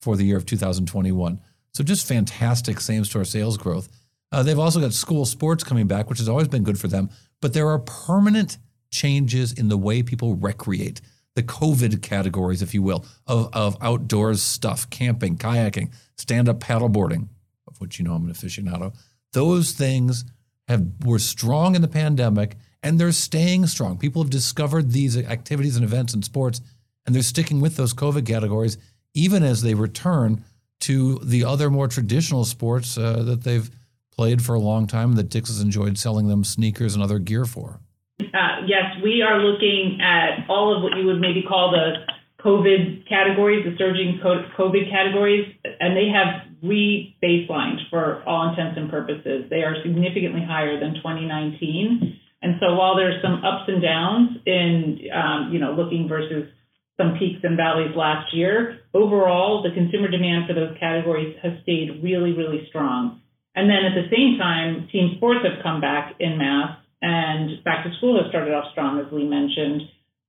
for 0.00 0.16
the 0.16 0.24
year 0.24 0.36
of 0.36 0.46
2021. 0.46 1.40
So 1.72 1.84
just 1.84 2.06
fantastic 2.06 2.80
same 2.80 3.04
store 3.04 3.24
sales 3.24 3.58
growth. 3.58 3.88
Uh, 4.32 4.42
they've 4.42 4.58
also 4.58 4.80
got 4.80 4.92
school 4.92 5.26
sports 5.26 5.62
coming 5.62 5.86
back, 5.86 6.08
which 6.08 6.18
has 6.18 6.28
always 6.28 6.48
been 6.48 6.64
good 6.64 6.78
for 6.78 6.88
them. 6.88 7.10
But 7.42 7.52
there 7.52 7.68
are 7.68 7.80
permanent 7.80 8.56
changes 8.90 9.52
in 9.52 9.68
the 9.68 9.76
way 9.76 10.02
people 10.02 10.36
recreate, 10.36 11.00
the 11.34 11.42
COVID 11.42 12.02
categories, 12.02 12.62
if 12.62 12.74
you 12.74 12.82
will, 12.82 13.04
of, 13.26 13.48
of 13.52 13.76
outdoors 13.80 14.42
stuff, 14.42 14.88
camping, 14.90 15.36
kayaking, 15.36 15.92
stand 16.16 16.48
up 16.48 16.60
paddleboarding, 16.60 17.28
of 17.66 17.80
which 17.80 17.98
you 17.98 18.04
know 18.04 18.14
I'm 18.14 18.26
an 18.26 18.32
aficionado. 18.32 18.94
Those 19.32 19.72
things 19.72 20.24
have 20.68 20.86
were 21.04 21.18
strong 21.18 21.74
in 21.74 21.82
the 21.82 21.88
pandemic 21.88 22.56
and 22.82 23.00
they're 23.00 23.12
staying 23.12 23.66
strong. 23.66 23.98
People 23.98 24.22
have 24.22 24.30
discovered 24.30 24.90
these 24.90 25.16
activities 25.16 25.76
and 25.76 25.84
events 25.84 26.12
and 26.14 26.24
sports, 26.24 26.60
and 27.06 27.14
they're 27.14 27.22
sticking 27.22 27.60
with 27.60 27.76
those 27.76 27.94
COVID 27.94 28.26
categories 28.26 28.78
even 29.14 29.42
as 29.42 29.62
they 29.62 29.74
return 29.74 30.44
to 30.80 31.18
the 31.20 31.44
other 31.44 31.70
more 31.70 31.88
traditional 31.88 32.44
sports 32.44 32.98
uh, 32.98 33.22
that 33.22 33.44
they've 33.44 33.70
played 34.10 34.42
for 34.42 34.54
a 34.54 34.60
long 34.60 34.86
time 34.86 35.14
that 35.14 35.28
Dick's 35.28 35.48
has 35.48 35.60
enjoyed 35.60 35.96
selling 35.96 36.28
them 36.28 36.44
sneakers 36.44 36.94
and 36.94 37.02
other 37.02 37.18
gear 37.18 37.44
for. 37.44 37.80
Uh, 38.20 38.62
yes, 38.66 39.02
we 39.02 39.22
are 39.22 39.40
looking 39.40 39.98
at 40.00 40.46
all 40.48 40.76
of 40.76 40.82
what 40.82 40.96
you 40.96 41.06
would 41.06 41.20
maybe 41.20 41.42
call 41.42 41.72
the 41.72 42.06
COVID 42.42 43.08
categories, 43.08 43.64
the 43.64 43.74
surging 43.76 44.20
COVID 44.22 44.90
categories, 44.90 45.52
and 45.80 45.96
they 45.96 46.08
have 46.14 46.46
re-baselined 46.62 47.88
for 47.90 48.22
all 48.24 48.50
intents 48.50 48.78
and 48.78 48.90
purposes. 48.90 49.46
They 49.50 49.62
are 49.62 49.76
significantly 49.82 50.42
higher 50.46 50.78
than 50.78 50.94
2019. 50.94 52.20
And 52.42 52.54
so 52.60 52.74
while 52.74 52.96
there's 52.96 53.20
some 53.22 53.42
ups 53.44 53.64
and 53.66 53.82
downs 53.82 54.38
in, 54.46 55.08
um, 55.12 55.50
you 55.52 55.58
know, 55.58 55.72
looking 55.72 56.06
versus 56.06 56.48
some 56.96 57.16
peaks 57.18 57.40
and 57.42 57.56
valleys 57.56 57.96
last 57.96 58.32
year, 58.34 58.80
overall, 58.92 59.62
the 59.62 59.74
consumer 59.74 60.08
demand 60.08 60.46
for 60.46 60.54
those 60.54 60.76
categories 60.78 61.34
has 61.42 61.52
stayed 61.62 62.00
really, 62.02 62.32
really 62.32 62.66
strong. 62.68 63.20
And 63.56 63.68
then 63.68 63.84
at 63.84 63.94
the 63.94 64.06
same 64.14 64.38
time, 64.38 64.88
team 64.92 65.14
sports 65.16 65.40
have 65.42 65.62
come 65.62 65.80
back 65.80 66.14
in 66.20 66.38
mass 66.38 66.78
and 67.02 67.62
back 67.64 67.84
to 67.84 67.92
school 67.98 68.20
has 68.22 68.30
started 68.30 68.54
off 68.54 68.70
strong, 68.72 69.00
as 69.00 69.12
Lee 69.12 69.28
mentioned. 69.28 69.82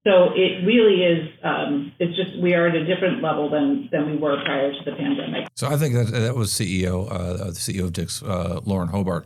So 0.05 0.29
it 0.35 0.63
really 0.65 1.01
is, 1.01 1.29
um, 1.43 1.91
it's 1.97 2.15
just, 2.15 2.39
we 2.39 2.53
are 2.53 2.67
at 2.67 2.75
a 2.75 2.85
different 2.85 3.23
level 3.23 3.49
than, 3.49 3.89
than 3.91 4.11
we 4.11 4.17
were 4.17 4.39
prior 4.43 4.71
to 4.71 4.79
the 4.85 4.91
pandemic. 4.91 5.47
So 5.55 5.67
I 5.67 5.77
think 5.77 5.95
that 5.95 6.11
that 6.11 6.35
was 6.35 6.51
CEO, 6.51 7.11
uh, 7.11 7.45
the 7.45 7.51
CEO 7.51 7.85
of 7.85 7.93
Dick's, 7.93 8.21
uh, 8.21 8.61
Lauren 8.65 8.89
Hobart. 8.89 9.25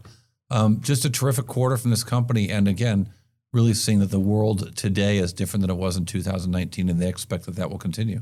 Um, 0.49 0.79
just 0.81 1.03
a 1.03 1.09
terrific 1.09 1.47
quarter 1.47 1.75
from 1.75 1.91
this 1.91 2.03
company, 2.03 2.49
and 2.49 2.67
again, 2.67 3.11
really 3.51 3.73
seeing 3.73 3.99
that 3.99 4.09
the 4.09 4.19
world 4.19 4.75
today 4.77 5.17
is 5.17 5.33
different 5.33 5.61
than 5.61 5.69
it 5.69 5.77
was 5.77 5.97
in 5.97 6.05
2019, 6.05 6.89
and 6.89 6.99
they 6.99 7.09
expect 7.09 7.45
that 7.45 7.55
that 7.55 7.69
will 7.69 7.77
continue. 7.77 8.21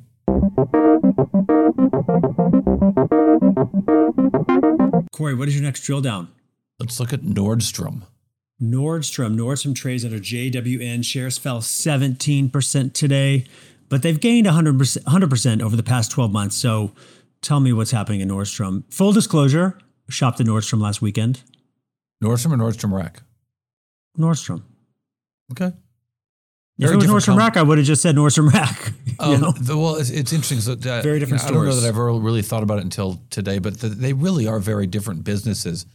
Cory, 5.11 5.35
what 5.35 5.47
is 5.47 5.55
your 5.55 5.63
next 5.63 5.81
drill 5.81 6.01
down? 6.01 6.29
Let's 6.79 6.99
look 6.99 7.13
at 7.13 7.21
Nordstrom. 7.21 8.03
Nordstrom. 8.61 9.35
Nordstrom 9.35 9.75
trades 9.75 10.03
under 10.03 10.19
JWN. 10.19 11.03
Shares 11.05 11.37
fell 11.37 11.59
17% 11.61 12.93
today, 12.93 13.45
but 13.89 14.01
they've 14.01 14.19
gained 14.19 14.47
100%, 14.47 15.03
100% 15.03 15.61
over 15.61 15.75
the 15.75 15.83
past 15.83 16.11
12 16.11 16.31
months. 16.31 16.55
So 16.55 16.91
tell 17.41 17.59
me 17.59 17.71
what's 17.73 17.91
happening 17.91 18.21
in 18.21 18.29
Nordstrom. 18.29 18.83
Full 18.93 19.13
disclosure, 19.13 19.77
shopped 20.09 20.39
at 20.39 20.47
Nordstrom 20.47 20.81
last 20.81 21.01
weekend. 21.01 21.41
Nordstrom 22.23 22.53
or 22.53 22.57
Nordstrom 22.57 22.91
Rack? 22.93 23.21
Nordstrom. 24.17 24.63
Okay. 25.51 25.71
If 26.79 26.91
it 26.91 26.95
was 26.95 27.05
Nordstrom 27.05 27.25
com- 27.27 27.37
Rack, 27.39 27.57
I 27.57 27.63
would 27.63 27.77
have 27.79 27.87
just 27.87 28.01
said 28.03 28.15
Nordstrom 28.15 28.51
Rack. 28.53 28.93
you 29.07 29.13
Um, 29.19 29.41
know? 29.41 29.51
the- 29.51 29.77
well, 29.77 29.95
it's, 29.95 30.09
it's 30.11 30.31
interesting. 30.33 30.59
So, 30.59 30.73
uh, 30.73 31.01
Very 31.01 31.19
different 31.19 31.43
you 31.43 31.51
know, 31.51 31.61
I 31.61 31.63
don't 31.63 31.65
know 31.69 31.75
that 31.75 31.83
I've 31.87 31.89
ever 31.95 32.13
really 32.13 32.41
thought 32.43 32.61
about 32.63 32.79
it 32.79 32.83
until 32.83 33.19
today, 33.31 33.57
but 33.59 33.79
th 33.79 33.93
they 33.93 34.13
really 34.13 34.47
are 34.47 34.59
very 34.59 34.85
different 34.87 35.23
businesses, 35.23 35.85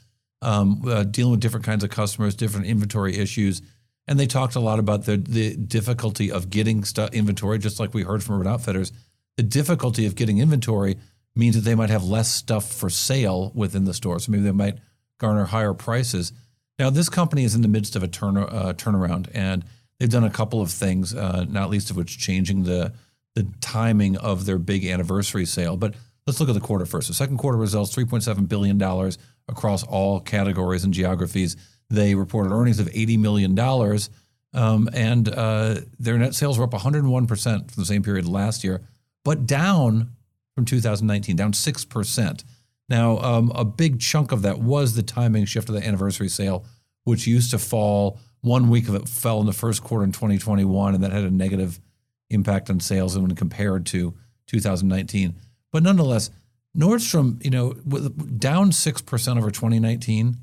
um, 0.43 0.83
uh, 0.87 1.05
dealing 1.05 1.31
with 1.31 1.41
different 1.41 1.65
kinds 1.65 1.83
of 1.85 1.91
customers, 1.91 2.35
different 2.35 2.67
inventory 2.67 3.17
issues. 3.17 3.63
And 4.07 4.19
they 4.19 4.27
talked 4.27 4.57
a 4.57 4.61
lot 4.61 4.79
about 4.79 5.05
the 5.07 5.17
the 5.17 5.57
difficulty 5.57 6.31
of 6.31 6.51
getting 6.51 6.85
stu- 6.85 7.09
inventory, 7.13 7.59
just 7.59 7.79
like 7.81 7.95
we 7.95 8.03
heard 8.03 8.23
from 8.23 8.35
Urban 8.35 8.53
Outfitters. 8.53 8.93
The 9.37 9.45
difficulty 9.45 10.05
of 10.07 10.17
getting 10.17 10.39
inventory 10.39 10.99
means 11.35 11.55
that 11.55 11.63
they 11.63 11.75
might 11.75 11.91
have 11.91 12.05
less 12.05 12.31
stuff 12.31 12.71
for 12.71 12.91
sale 12.91 13.53
within 13.55 13.85
the 13.85 13.95
store. 13.95 14.19
So 14.19 14.33
maybe 14.33 14.45
they 14.45 14.53
might 14.53 14.79
garner 15.19 15.47
higher 15.47 15.73
prices. 15.73 16.33
Now, 16.79 16.91
this 16.91 17.09
company 17.09 17.45
is 17.45 17.55
in 17.55 17.63
the 17.63 17.69
midst 17.69 17.97
of 17.97 18.03
a 18.03 18.09
turn, 18.09 18.37
uh, 18.37 18.75
turnaround, 18.77 19.31
and 19.33 19.65
they've 19.99 20.11
done 20.11 20.25
a 20.25 20.31
couple 20.31 20.61
of 20.61 20.71
things, 20.71 21.15
uh, 21.15 21.47
not 21.49 21.71
least 21.71 21.91
of 21.91 21.97
which 21.97 22.19
changing 22.19 22.65
the 22.65 22.93
the 23.35 23.47
timing 23.63 24.17
of 24.19 24.45
their 24.45 24.59
big 24.59 24.85
anniversary 24.85 25.47
sale. 25.47 25.77
But 25.77 25.95
let's 26.27 26.41
look 26.41 26.49
at 26.49 26.55
the 26.55 26.61
quarter 26.61 26.87
first. 26.87 27.09
The 27.09 27.15
second 27.15 27.39
quarter 27.39 27.59
results: 27.59 27.95
three 27.95 28.05
point 28.05 28.23
seven 28.23 28.47
billion 28.47 28.79
dollars 28.79 29.19
across 29.49 29.83
all 29.83 30.21
categories 30.21 30.85
and 30.85 30.95
geographies. 30.95 31.57
They 31.91 32.15
reported 32.15 32.53
earnings 32.53 32.79
of 32.79 32.89
eighty 32.93 33.17
million 33.17 33.55
dollars, 33.55 34.11
um, 34.55 34.89
and 34.93 35.29
uh, 35.29 35.81
their 35.99 36.19
net 36.19 36.35
sales 36.35 36.59
were 36.59 36.65
up 36.65 36.73
one 36.73 36.83
hundred 36.83 37.05
one 37.07 37.27
percent 37.27 37.71
from 37.71 37.83
the 37.83 37.87
same 37.87 38.03
period 38.03 38.27
last 38.27 38.65
year, 38.65 38.83
but 39.25 39.47
down 39.47 40.13
from 40.55 40.65
2019, 40.65 41.37
down 41.37 41.53
six 41.53 41.85
percent. 41.85 42.45
Now, 42.89 43.19
um, 43.19 43.51
a 43.55 43.65
big 43.65 44.01
chunk 44.01 44.33
of 44.33 44.43
that 44.43 44.59
was 44.59 44.95
the 44.95 45.03
timing 45.03 45.47
shift 45.47 45.69
of 45.69 45.75
the 45.75 45.87
anniversary 45.87 46.29
sale, 46.29 46.65
which 47.05 47.27
used 47.27 47.51
to 47.53 47.59
fall. 47.59 48.19
One 48.43 48.71
week 48.71 48.89
of 48.89 48.97
it 48.97 49.09
fell 49.09 49.41
in 49.41 49.47
the 49.47 49.53
first 49.53 49.85
quarter 49.85 50.05
in 50.05 50.11
2021, 50.11 50.95
and 50.95 51.05
that 51.05 51.13
had 51.13 51.23
a 51.23 51.31
negative 51.31 51.81
impact 52.29 52.71
on 52.71 52.81
sales 52.81 53.17
when 53.17 53.35
compared 53.37 53.87
to 53.87 54.15
2019. 54.47 55.37
But 55.73 55.83
nonetheless, 55.83 56.31
Nordstrom, 56.77 57.43
you 57.45 57.51
know, 57.51 57.73
down 57.73 58.73
six 58.73 59.03
percent 59.03 59.39
over 59.39 59.51
2019. 59.51 60.37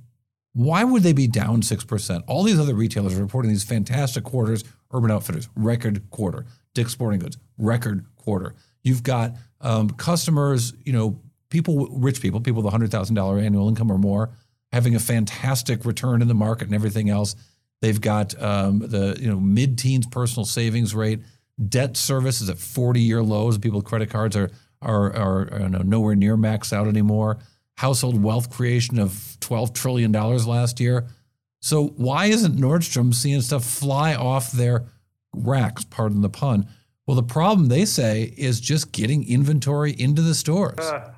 Why 0.54 0.84
would 0.84 1.04
they 1.04 1.14
be 1.14 1.28
down 1.28 1.62
six 1.62 1.84
percent? 1.84 2.24
All 2.28 2.44
these 2.44 2.60
other 2.60 2.74
retailers 2.74 3.18
are 3.18 3.22
reporting 3.22 3.50
these 3.50 3.64
fantastic 3.64 4.24
quarters. 4.24 4.64
Urban 4.92 5.12
Outfitters, 5.12 5.48
record 5.56 6.10
quarter. 6.10 6.46
Dick's 6.74 6.92
Sporting 6.92 7.20
Goods, 7.20 7.38
record 7.58 8.06
quarter. 8.16 8.56
You've 8.84 9.04
got 9.04 9.36
um, 9.62 9.90
customers, 9.92 10.74
you 10.84 10.94
know, 10.94 11.22
people, 11.50 11.88
rich 11.88 12.22
people, 12.22 12.40
people 12.42 12.62
with 12.62 12.74
$100,000 12.74 13.44
annual 13.44 13.70
income 13.70 13.92
or 13.92 13.98
more, 13.98 14.32
having 14.72 14.96
a 14.96 15.00
fantastic 15.00 15.86
return 15.86 16.22
in 16.22 16.28
the 16.28 16.34
market 16.34 16.66
and 16.68 16.76
everything 16.76 17.10
else. 17.10 17.36
They've 17.82 18.00
got 18.00 18.40
um, 18.42 18.80
the 18.80 19.18
you 19.20 19.30
know 19.30 19.40
mid-teens 19.40 20.08
personal 20.08 20.46
savings 20.46 20.94
rate. 20.94 21.22
Debt 21.68 21.98
service 21.98 22.42
is 22.42 22.50
at 22.50 22.58
40 22.58 23.00
year 23.00 23.24
lows. 23.24 23.58
People 23.58 23.80
with 23.80 23.86
credit 23.86 24.10
cards 24.10 24.36
are 24.36 24.52
are 24.82 25.16
are, 25.16 25.54
are 25.54 25.70
nowhere 25.70 26.16
near 26.16 26.38
maxed 26.38 26.74
out 26.74 26.88
anymore. 26.88 27.40
Household 27.78 28.22
wealth 28.22 28.50
creation 28.50 29.00
of 29.00 29.38
12 29.40 29.74
trillion 29.74 30.12
dollars 30.12 30.46
last 30.46 30.80
year. 30.80 31.08
So 31.62 31.88
why 31.98 32.26
isn't 32.26 32.58
Nordstrom 32.58 33.14
seeing 33.14 33.42
stuff 33.42 33.66
fly 33.66 34.16
off 34.16 34.52
their 34.52 34.86
racks? 35.34 35.84
Pardon 35.86 36.22
the 36.22 36.30
pun. 36.30 36.68
Well, 37.06 37.16
the 37.16 37.24
problem 37.24 37.68
they 37.68 37.86
say 37.86 38.34
is 38.38 38.60
just 38.60 38.92
getting 38.92 39.28
inventory 39.28 39.92
into 39.92 40.22
the 40.22 40.36
stores. 40.36 40.80
Uh, 40.80 41.12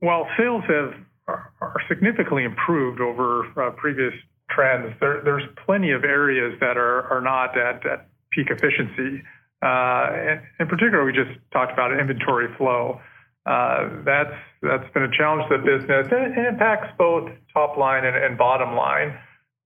well, 0.00 0.26
sales 0.38 0.64
have 0.68 0.94
are, 1.28 1.52
are 1.60 1.76
significantly 1.88 2.44
improved 2.44 3.00
over 3.00 3.44
uh, 3.60 3.70
previous 3.72 4.14
trends. 4.50 4.94
There, 5.00 5.20
there's 5.24 5.42
plenty 5.64 5.90
of 5.92 6.04
areas 6.04 6.58
that 6.60 6.76
are 6.76 7.02
are 7.12 7.20
not 7.20 7.58
at, 7.58 7.86
at 7.86 8.08
peak 8.30 8.48
efficiency. 8.50 9.22
Uh, 9.62 10.36
in 10.60 10.66
particular, 10.68 11.04
we 11.04 11.12
just 11.12 11.30
talked 11.52 11.72
about 11.72 11.98
inventory 11.98 12.54
flow. 12.56 13.00
Uh, 13.46 14.02
that's 14.04 14.34
that's 14.62 14.92
been 14.92 15.04
a 15.04 15.16
challenge 15.16 15.48
to 15.48 15.58
the 15.58 15.64
business, 15.64 16.08
and 16.10 16.36
it 16.36 16.46
impacts 16.46 16.88
both 16.98 17.30
top 17.54 17.76
line 17.76 18.04
and, 18.04 18.16
and 18.16 18.36
bottom 18.36 18.74
line. 18.74 19.16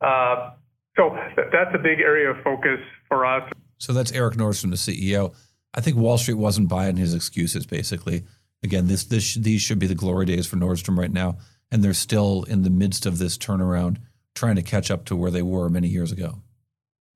Uh, 0.01 0.51
so 0.97 1.17
that's 1.37 1.75
a 1.75 1.79
big 1.79 2.01
area 2.01 2.31
of 2.31 2.37
focus 2.45 2.79
for 3.09 3.25
us. 3.25 3.51
So 3.79 3.93
that's 3.93 4.13
Eric 4.13 4.35
Nordstrom, 4.35 4.71
the 4.71 4.77
CEO. 4.77 5.35
I 5.73 5.81
think 5.81 5.97
Wall 5.97 6.19
Street 6.19 6.35
wasn't 6.35 6.69
buying 6.69 6.97
his 6.97 7.15
excuses. 7.15 7.65
Basically, 7.65 8.25
again, 8.63 8.87
this 8.87 9.05
this 9.05 9.35
these 9.35 9.63
should 9.63 9.79
be 9.79 9.87
the 9.87 9.95
glory 9.95 10.27
days 10.27 10.47
for 10.47 10.57
Nordstrom 10.57 10.99
right 10.99 11.13
now, 11.13 11.39
and 11.71 11.83
they're 11.83 11.95
still 11.95 12.45
in 12.45 12.63
the 12.63 12.71
midst 12.71 13.07
of 13.07 13.19
this 13.19 13.39
turnaround, 13.39 13.97
trying 14.35 14.57
to 14.57 14.63
catch 14.63 14.91
up 14.91 15.05
to 15.07 15.17
where 15.17 15.31
they 15.31 15.43
were 15.43 15.69
many 15.69 15.89
years 15.89 16.13
ago. 16.13 16.43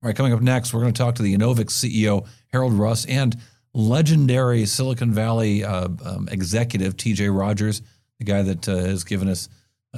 All 0.05 0.09
right, 0.09 0.15
coming 0.15 0.33
up 0.33 0.41
next, 0.41 0.71
we're 0.71 0.81
going 0.81 0.93
to 0.93 1.01
talk 1.01 1.15
to 1.15 1.23
the 1.23 1.35
Enovix 1.35 1.71
CEO 1.71 2.27
Harrold 2.49 2.73
Rust 2.73 3.09
and 3.09 3.35
legendary 3.73 4.67
Silicon 4.67 5.11
Valley 5.11 5.63
uh, 5.63 5.87
um, 6.05 6.29
executive 6.31 6.95
TJ 6.95 7.35
Rodgers, 7.35 7.81
the 8.19 8.25
guy 8.25 8.43
that 8.43 8.69
uh, 8.69 8.75
has 8.75 9.03
given 9.03 9.27
us 9.27 9.49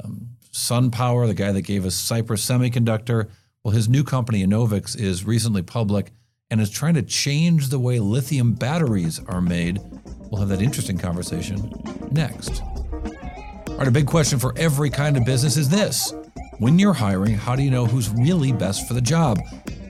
um, 0.01 0.29
SunPower, 0.53 1.27
the 1.27 1.33
guy 1.33 1.51
that 1.51 1.63
gave 1.63 1.85
us 1.85 1.93
Cypress 1.93 2.45
Semiconductor. 2.45 3.29
Well, 3.65 3.73
his 3.73 3.89
new 3.89 4.05
company, 4.05 4.47
Enovix, 4.47 4.97
is 4.97 5.25
recently 5.25 5.61
public 5.61 6.13
and 6.49 6.61
is 6.61 6.69
trying 6.69 6.93
to 6.93 7.03
change 7.03 7.67
the 7.67 7.77
way 7.77 7.99
lithium 7.99 8.53
batteries 8.53 9.19
are 9.27 9.41
made. 9.41 9.81
We'll 10.31 10.39
have 10.39 10.47
that 10.47 10.61
interesting 10.61 10.97
conversation 10.97 11.69
next. 12.11 12.61
All 12.61 13.79
right, 13.79 13.89
a 13.89 13.91
big 13.91 14.07
question 14.07 14.39
for 14.39 14.57
every 14.57 14.89
kind 14.89 15.17
of 15.17 15.25
business 15.25 15.57
is 15.57 15.67
this 15.67 16.13
When 16.59 16.79
you're 16.79 16.93
hiring, 16.93 17.33
how 17.33 17.57
do 17.57 17.61
you 17.61 17.71
know 17.71 17.85
who's 17.85 18.09
really 18.09 18.53
best 18.53 18.87
for 18.87 18.93
the 18.93 19.01
job? 19.01 19.39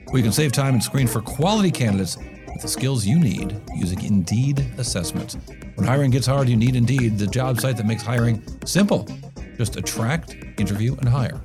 Well, 0.08 0.16
you 0.16 0.22
can 0.22 0.32
save 0.32 0.52
time 0.52 0.72
and 0.72 0.82
screen 0.82 1.06
for 1.06 1.20
quality 1.20 1.70
candidates 1.70 2.16
with 2.16 2.62
the 2.62 2.68
skills 2.68 3.04
you 3.04 3.18
need 3.18 3.60
using 3.76 4.02
Indeed 4.02 4.66
assessments. 4.78 5.36
When 5.74 5.86
hiring 5.86 6.10
gets 6.10 6.26
hard, 6.26 6.48
you 6.48 6.56
need 6.56 6.76
Indeed, 6.76 7.18
the 7.18 7.26
job 7.26 7.60
site 7.60 7.76
that 7.76 7.84
makes 7.84 8.02
hiring 8.02 8.42
simple. 8.64 9.06
Just 9.58 9.76
attract, 9.76 10.34
interview, 10.58 10.96
and 10.96 11.10
hire. 11.10 11.38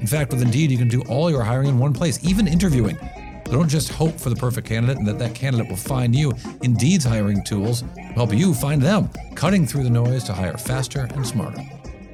In 0.00 0.06
fact, 0.06 0.32
with 0.32 0.40
Indeed, 0.40 0.70
you 0.70 0.78
can 0.78 0.88
do 0.88 1.02
all 1.10 1.30
your 1.30 1.42
hiring 1.42 1.68
in 1.68 1.78
one 1.78 1.92
place, 1.92 2.18
even 2.24 2.48
interviewing. 2.48 2.96
So 3.44 3.52
Don't 3.52 3.68
just 3.68 3.90
hope 3.90 4.18
for 4.18 4.30
the 4.30 4.36
perfect 4.36 4.66
candidate 4.66 4.96
and 4.96 5.06
that 5.06 5.18
that 5.18 5.34
candidate 5.34 5.68
will 5.68 5.76
find 5.76 6.16
you. 6.16 6.32
Indeed's 6.62 7.04
hiring 7.04 7.44
tools 7.44 7.84
help 8.14 8.32
you 8.32 8.54
find 8.54 8.80
them, 8.80 9.10
cutting 9.34 9.66
through 9.66 9.84
the 9.84 9.90
noise 9.90 10.24
to 10.24 10.32
hire 10.32 10.56
faster 10.56 11.06
and 11.12 11.26
smarter. 11.26 11.60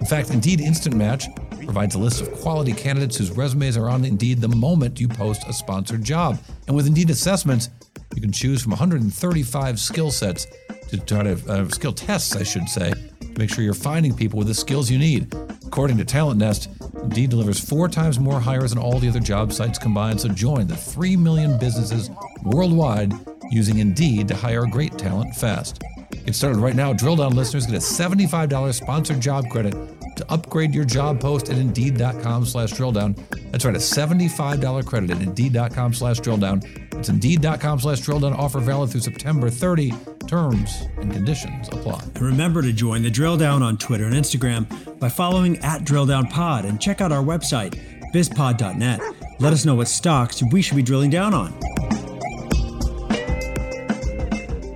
In 0.00 0.06
fact, 0.06 0.30
Indeed 0.30 0.61
Instant 0.61 0.97
Match 0.97 1.26
provides 1.64 1.95
a 1.95 1.99
list 1.99 2.21
of 2.21 2.33
quality 2.33 2.73
candidates 2.73 3.16
whose 3.16 3.31
resumes 3.31 3.76
are 3.76 3.88
on 3.88 4.04
Indeed 4.04 4.40
the 4.40 4.49
moment 4.49 5.00
you 5.00 5.09
post 5.09 5.47
a 5.49 5.52
sponsored 5.52 6.04
job. 6.04 6.38
And 6.66 6.76
with 6.76 6.87
Indeed 6.87 7.11
assessments, 7.11 7.71
you 8.14 8.21
can 8.21 8.33
choose 8.33 8.62
from 8.62 8.71
135 8.71 9.81
skill 9.81 10.11
sets 10.11 10.47
to 10.88 10.99
try 10.99 11.23
to 11.23 11.50
uh, 11.50 11.69
skill 11.69 11.92
tests, 11.92 12.37
I 12.37 12.42
should 12.42 12.68
say, 12.68 12.92
to 12.92 13.38
make 13.38 13.51
sure 13.51 13.64
you're 13.64 13.75
finding 13.75 14.14
people 14.14 14.38
with 14.38 14.48
the 14.48 14.55
skills 14.55 14.90
you 14.90 14.98
need. 14.98 15.35
According 15.66 15.96
to 15.98 16.05
Talent 16.05 16.38
Nest, 16.38 16.68
Indeed 17.03 17.31
delivers 17.31 17.59
four 17.59 17.88
times 17.88 18.20
more 18.20 18.38
hires 18.38 18.70
than 18.70 18.79
all 18.79 18.98
the 18.98 19.09
other 19.09 19.20
job 19.20 19.53
sites 19.53 19.79
combined. 19.79 20.20
So 20.20 20.29
join 20.29 20.66
the 20.66 20.77
3 20.77 21.16
million 21.16 21.59
businesses 21.59 22.11
worldwide 22.44 23.12
using 23.51 23.79
Indeed 23.79 24.29
to 24.29 24.35
hire 24.37 24.66
great 24.66 24.98
talent 24.98 25.35
fast. 25.35 25.83
Get 26.25 26.35
started 26.35 26.59
right 26.59 26.77
now. 26.77 26.92
Drill 26.92 27.16
down 27.16 27.35
listeners 27.35 27.66
get 27.66 27.75
a 27.75 27.79
$75 27.79 28.75
sponsored 28.75 29.20
job 29.20 29.48
credit 29.48 29.75
to 30.16 30.33
upgrade 30.33 30.75
your 30.75 30.85
job 30.85 31.20
post 31.20 31.51
at 31.51 31.59
indeed.com 31.59 32.44
slash 32.44 32.72
drill 32.72 32.92
down. 32.92 33.14
That's 33.51 33.64
right, 33.64 33.75
a 33.75 33.79
$75 33.79 34.87
credit 34.87 35.11
at 35.11 35.20
indeed.com 35.20 35.94
slash 35.94 36.20
drill 36.20 36.37
down. 36.37 36.62
It's 36.92 37.09
indeed.com 37.09 37.81
slash 37.81 38.01
drill 38.01 38.20
down 38.20 38.35
offer 38.35 38.61
valid 38.61 38.90
through 38.90 39.01
September 39.01 39.51
30. 39.51 39.92
Terms 40.27 40.87
and 40.96 41.12
conditions 41.12 41.68
apply. 41.68 42.03
And 42.14 42.22
remember 42.22 42.62
to 42.62 42.72
join 42.72 43.03
the 43.03 43.11
drill 43.11 43.37
down 43.37 43.62
on 43.62 43.77
Twitter 43.77 44.05
and 44.05 44.14
Instagram 44.14 44.98
by 44.98 45.09
following 45.09 45.59
at 45.59 45.85
drill 45.85 46.07
down 46.07 46.29
pod 46.29 46.64
and 46.64 46.81
check 46.81 47.01
out 47.01 47.12
our 47.12 47.22
website, 47.22 47.79
bizpod.net. 48.14 49.01
Let 49.40 49.53
us 49.53 49.64
know 49.64 49.75
what 49.75 49.88
stocks 49.88 50.42
we 50.51 50.62
should 50.62 50.77
be 50.77 50.83
drilling 50.83 51.11
down 51.11 51.35
on. 51.35 51.53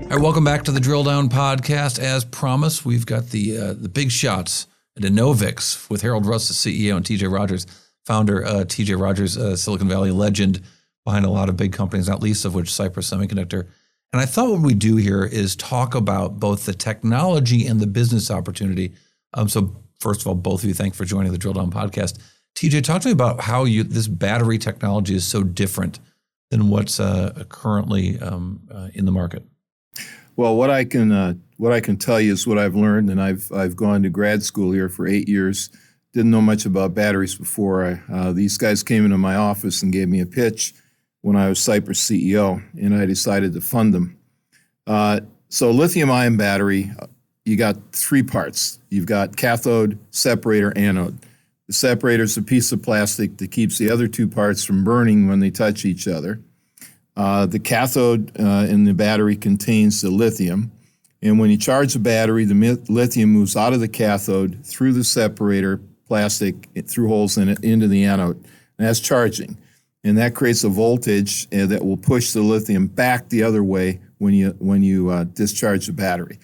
All 0.07 0.13
right, 0.13 0.21
welcome 0.21 0.45
back 0.45 0.63
to 0.65 0.73
the 0.73 0.79
Drill 0.79 1.03
Down 1.03 1.29
podcast. 1.29 1.99
As 1.99 2.25
promised, 2.25 2.85
we've 2.85 3.05
got 3.07 3.31
the 3.31 3.59
uh, 3.59 3.73
the 3.73 3.89
big 3.89 4.13
shots 4.13 4.69
at 4.97 5.03
Enovix 5.03 5.89
with 5.91 6.03
Harrold 6.03 6.27
Rust, 6.27 6.49
the 6.49 6.55
CEO, 6.55 6.97
and 6.97 7.05
TJ 7.05 7.31
Rodgers, 7.31 7.67
founder. 8.05 8.45
Uh, 8.45 8.65
TJ 8.65 9.01
Rodgers, 9.01 9.37
uh, 9.37 9.57
Silicon 9.57 9.89
Valley 9.89 10.11
legend 10.11 10.63
behind 11.05 11.25
a 11.25 11.31
lot 11.31 11.49
of 11.49 11.57
big 11.57 11.73
companies, 11.73 12.09
not 12.09 12.23
least 12.23 12.45
of 12.45 12.55
which 12.55 12.73
Cypress 12.73 13.11
Semiconductor. 13.11 13.69
And 14.13 14.23
I 14.23 14.27
thought 14.27 14.51
what 14.51 14.61
we 14.61 14.75
do 14.75 14.97
here 14.97 15.25
is 15.25 15.57
talk 15.57 15.95
about 15.95 16.41
both 16.41 16.67
the 16.67 16.73
technology 16.73 17.67
and 17.67 17.81
the 17.81 17.87
business 17.87 18.31
opportunity. 18.31 18.93
Um, 19.35 19.49
so 19.49 19.77
first 20.01 20.21
of 20.23 20.27
all, 20.27 20.35
both 20.35 20.63
of 20.63 20.69
you, 20.69 20.75
thanks 20.75 20.97
for 20.97 21.05
joining 21.05 21.33
the 21.33 21.39
Drill 21.39 21.55
Down 21.55 21.71
podcast. 21.71 22.19
TJ, 22.57 22.83
talk 22.85 23.03
to 23.03 23.09
me 23.09 23.13
about 23.13 23.41
how 23.41 23.65
you 23.65 23.83
this 23.83 24.09
battery 24.09 24.59
technology 24.59 25.15
is 25.15 25.27
so 25.27 25.43
different 25.43 26.01
than 26.51 26.69
what's 26.71 26.99
uh, 26.99 27.45
currently 27.49 28.19
um, 28.21 28.63
uh, 28.71 28.89
in 28.95 29.05
the 29.05 29.13
market. 29.13 29.45
Well, 30.37 30.57
what 30.57 30.71
I 30.71 30.85
can 30.85 31.13
uh, 31.13 31.35
what 31.57 31.73
I 31.73 31.81
can 31.81 31.97
tell 31.97 32.21
you 32.21 32.33
is 32.33 32.47
what 32.47 32.59
I've 32.59 32.75
learned, 32.75 33.11
and 33.11 33.21
I've 33.21 33.51
I've 33.53 33.77
gone 33.77 34.03
to 34.03 34.11
grad 34.11 34.43
school 34.43 34.73
here 34.73 34.89
for 34.89 35.07
eight 35.07 35.29
years. 35.29 35.71
Didn't 36.13 36.31
know 36.31 36.41
much 36.41 36.65
about 36.65 36.95
batteries 36.95 37.35
before. 37.35 37.85
I, 37.85 38.13
uh, 38.13 38.33
these 38.33 38.57
guys 38.57 38.83
came 38.83 39.05
into 39.05 39.19
my 39.19 39.37
office 39.37 39.83
and 39.83 39.93
gave 39.93 40.09
me 40.09 40.21
a 40.21 40.27
pitch 40.27 40.75
when 41.21 41.37
I 41.37 41.49
was 41.49 41.59
Cypress 41.59 42.03
CEO, 42.03 42.63
and 42.81 42.95
I 42.95 43.05
decided 43.05 43.53
to 43.55 43.61
fund 43.61 43.93
them. 43.93 44.19
Uh, 44.87 45.21
so, 45.49 45.71
lithium-ion 45.71 46.37
battery, 46.37 46.93
you 47.45 47.57
got 47.57 47.77
three 47.93 48.23
parts. 48.23 48.79
You've 48.91 49.07
got 49.07 49.37
cathode, 49.37 49.99
separator, 50.11 50.73
anode. 50.77 51.19
The 51.67 51.73
separator 51.73 52.23
is 52.23 52.37
a 52.37 52.43
piece 52.43 52.71
of 52.73 52.83
plastic 52.83 53.39
that 53.39 53.51
keeps 53.51 53.79
the 53.79 53.91
other 53.91 54.07
two 54.07 54.29
parts 54.29 54.65
from 54.65 54.85
burning 54.85 55.29
when 55.29 55.41
they 55.41 55.51
touch 55.51 55.85
each 55.85 56.07
other. 56.07 56.41
Uh, 57.17 57.47
the 57.47 57.59
cathode 57.59 58.31
uh, 58.39 58.67
in 58.69 58.85
the 58.85 58.95
battery 58.95 59.37
contains 59.37 60.03
the 60.03 60.11
lithium. 60.11 60.71
And 61.27 61.41
when 61.41 61.51
you 61.51 61.57
charge 61.57 61.93
the 61.93 61.99
battery, 61.99 62.45
the 62.45 62.81
lithium 62.89 63.31
moves 63.31 63.57
out 63.57 63.73
of 63.73 63.81
the 63.81 63.89
cathode 63.89 64.65
through 64.65 64.93
the 64.93 65.03
separator 65.03 65.81
plastic, 66.07 66.69
through 66.87 67.09
holes 67.09 67.37
in 67.37 67.49
it, 67.49 67.65
into 67.65 67.89
the 67.89 68.05
anode. 68.05 68.37
And 68.37 68.87
that's 68.87 69.01
charging. 69.01 69.59
And 70.05 70.17
that 70.19 70.37
creates 70.37 70.63
a 70.63 70.69
voltage 70.69 71.49
uh, 71.53 71.67
that 71.67 71.85
will 71.85 71.97
push 71.97 72.31
the 72.31 72.43
lithium 72.43 72.87
back 72.87 73.29
the 73.29 73.43
other 73.43 73.65
way 73.65 74.01
when 74.19 74.35
you, 74.35 74.55
when 74.61 74.85
you 74.85 75.11
uh, 75.11 75.25
discharge 75.25 75.87
the 75.87 75.93
battery. 75.93 76.39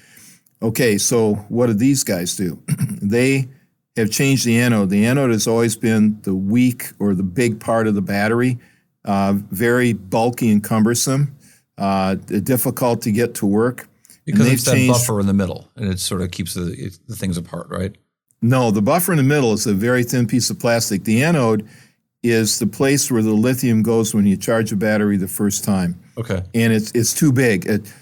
Okay, 0.61 0.99
so 0.99 1.35
what 1.49 1.67
do 1.69 1.75
these 1.75 2.03
guys 2.03 2.35
do? 2.35 2.61
they 3.01 3.49
have 3.97 4.11
changed 4.11 4.45
the 4.45 4.59
anode. 4.59 4.91
The 4.91 5.07
anode 5.07 5.31
has 5.31 5.47
always 5.47 5.77
been 5.77 6.21
the 6.23 6.35
weak 6.35 6.91
or 6.99 7.15
the 7.15 7.23
big 7.23 7.61
part 7.61 7.87
of 7.87 7.95
the 7.95 8.03
battery 8.03 8.59
uh, 9.05 9.35
very 9.51 9.93
bulky 9.93 10.51
and 10.51 10.63
cumbersome, 10.63 11.37
uh, 11.79 12.15
difficult 12.15 13.03
to 13.03 13.13
get 13.13 13.35
to 13.37 13.47
work. 13.47 13.89
Because 14.25 14.47
it's 14.47 14.65
that 14.65 14.89
buffer 14.89 15.19
in 15.21 15.27
the 15.27 15.35
middle, 15.35 15.69
and 15.77 15.93
it 15.93 15.99
sort 15.99 16.23
of 16.23 16.31
keeps 16.31 16.55
the, 16.55 16.97
the 17.09 17.17
things 17.17 17.37
apart, 17.37 17.69
right? 17.69 17.97
No, 18.41 18.71
the 18.71 18.83
buffer 18.83 19.13
in 19.13 19.17
the 19.17 19.25
middle 19.25 19.53
is 19.53 19.67
a 19.67 19.75
very 19.75 20.05
thin 20.05 20.27
piece 20.27 20.51
of 20.51 20.59
plastic. 20.59 21.05
The 21.05 21.23
anode 21.23 21.69
is 22.23 22.59
the 22.59 22.67
place 22.67 23.11
where 23.11 23.23
the 23.23 23.33
lithium 23.33 23.83
goes 23.83 24.15
when 24.15 24.27
you 24.27 24.37
charge 24.37 24.73
a 24.73 24.77
battery 24.77 25.17
the 25.17 25.29
first 25.29 25.65
time. 25.65 26.01
Okay. 26.17 26.43
And 26.55 26.73
it's 26.73 26.93
it's 26.93 27.15
too 27.15 27.33
big. 27.33 27.67
It, 27.67 27.93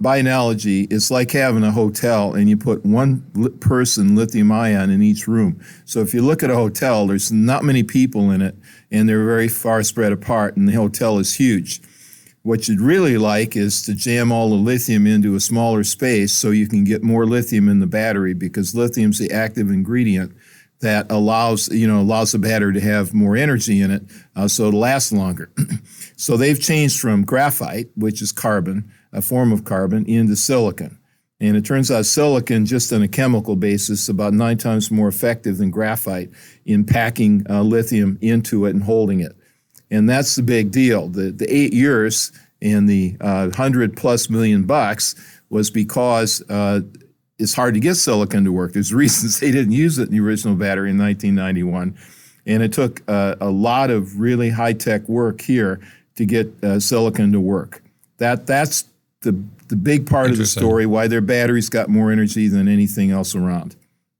by 0.00 0.18
analogy, 0.18 0.82
it's 0.84 1.10
like 1.10 1.32
having 1.32 1.64
a 1.64 1.72
hotel 1.72 2.34
and 2.34 2.48
you 2.48 2.56
put 2.56 2.86
one 2.86 3.20
person 3.58 4.14
lithium 4.14 4.52
ion 4.52 4.90
in 4.90 5.02
each 5.02 5.26
room. 5.26 5.60
So 5.84 6.00
if 6.00 6.14
you 6.14 6.22
look 6.22 6.44
at 6.44 6.50
a 6.50 6.54
hotel, 6.54 7.08
there's 7.08 7.32
not 7.32 7.64
many 7.64 7.82
people 7.82 8.30
in 8.30 8.42
it 8.42 8.54
and 8.92 9.08
they're 9.08 9.24
very 9.24 9.48
far 9.48 9.82
spread 9.82 10.12
apart, 10.12 10.56
and 10.56 10.68
the 10.68 10.74
hotel 10.74 11.18
is 11.18 11.34
huge. 11.34 11.80
What 12.42 12.68
you'd 12.68 12.80
really 12.80 13.18
like 13.18 13.54
is 13.54 13.82
to 13.82 13.94
jam 13.94 14.32
all 14.32 14.48
the 14.48 14.54
lithium 14.54 15.06
into 15.06 15.34
a 15.34 15.40
smaller 15.40 15.84
space 15.84 16.32
so 16.32 16.50
you 16.50 16.66
can 16.66 16.84
get 16.84 17.02
more 17.02 17.26
lithium 17.26 17.68
in 17.68 17.80
the 17.80 17.86
battery 17.86 18.32
because 18.32 18.74
lithium's 18.74 19.18
the 19.18 19.30
active 19.30 19.68
ingredient 19.68 20.34
that 20.80 21.10
allows 21.10 21.68
you 21.68 21.86
know 21.86 22.00
allows 22.00 22.32
the 22.32 22.38
battery 22.38 22.72
to 22.72 22.80
have 22.80 23.14
more 23.14 23.36
energy 23.36 23.80
in 23.80 23.90
it, 23.90 24.02
uh, 24.34 24.48
so 24.48 24.68
it'll 24.68 24.80
last 24.80 25.12
longer. 25.12 25.50
so 26.16 26.36
they've 26.36 26.60
changed 26.60 26.98
from 26.98 27.24
graphite, 27.24 27.88
which 27.94 28.22
is 28.22 28.32
carbon, 28.32 28.90
a 29.12 29.22
form 29.22 29.52
of 29.52 29.64
carbon, 29.64 30.06
into 30.06 30.36
silicon. 30.36 30.98
And 31.42 31.56
it 31.56 31.64
turns 31.64 31.90
out 31.90 32.04
silicon, 32.04 32.66
just 32.66 32.92
on 32.92 33.02
a 33.02 33.08
chemical 33.08 33.56
basis, 33.56 34.08
about 34.08 34.34
nine 34.34 34.58
times 34.58 34.90
more 34.90 35.08
effective 35.08 35.56
than 35.56 35.70
graphite 35.70 36.30
in 36.66 36.84
packing 36.84 37.46
uh, 37.48 37.62
lithium 37.62 38.18
into 38.20 38.66
it 38.66 38.70
and 38.70 38.82
holding 38.82 39.20
it. 39.20 39.36
And 39.90 40.08
that's 40.08 40.36
the 40.36 40.42
big 40.42 40.70
deal. 40.70 41.08
The, 41.08 41.30
the 41.30 41.52
eight 41.52 41.72
years 41.72 42.32
and 42.62 42.88
the 42.88 43.16
uh, 43.20 43.50
hundred 43.50 43.96
plus 43.96 44.30
million 44.30 44.64
bucks 44.64 45.14
was 45.48 45.70
because 45.70 46.42
uh, 46.48 46.80
it's 47.38 47.54
hard 47.54 47.74
to 47.74 47.80
get 47.80 47.96
silicon 47.96 48.44
to 48.44 48.52
work. 48.52 48.72
There's 48.72 48.94
reasons 49.04 49.40
they 49.40 49.50
didn't 49.50 49.72
use 49.72 49.98
it 49.98 50.08
in 50.08 50.14
the 50.14 50.20
original 50.20 50.54
battery 50.54 50.90
in 50.90 50.98
1991. 50.98 51.96
And 52.46 52.62
it 52.62 52.72
took 52.72 53.02
uh, 53.08 53.36
a 53.40 53.50
lot 53.50 53.90
of 53.90 54.20
really 54.20 54.50
high 54.50 54.72
tech 54.72 55.08
work 55.08 55.40
here 55.40 55.80
to 56.16 56.24
get 56.24 56.52
uh, 56.64 56.80
silicon 56.80 57.32
to 57.32 57.40
work. 57.40 57.82
That, 58.18 58.46
that's 58.46 58.84
the 59.22 59.42
the 59.70 59.76
big 59.76 60.06
part 60.06 60.30
of 60.30 60.36
the 60.36 60.46
story 60.46 60.84
why 60.84 61.06
their 61.06 61.20
batteries 61.20 61.68
got 61.68 61.88
more 61.88 62.10
energy 62.10 62.48
than 62.48 62.66
anything 62.66 63.12
else 63.12 63.36
around. 63.36 63.76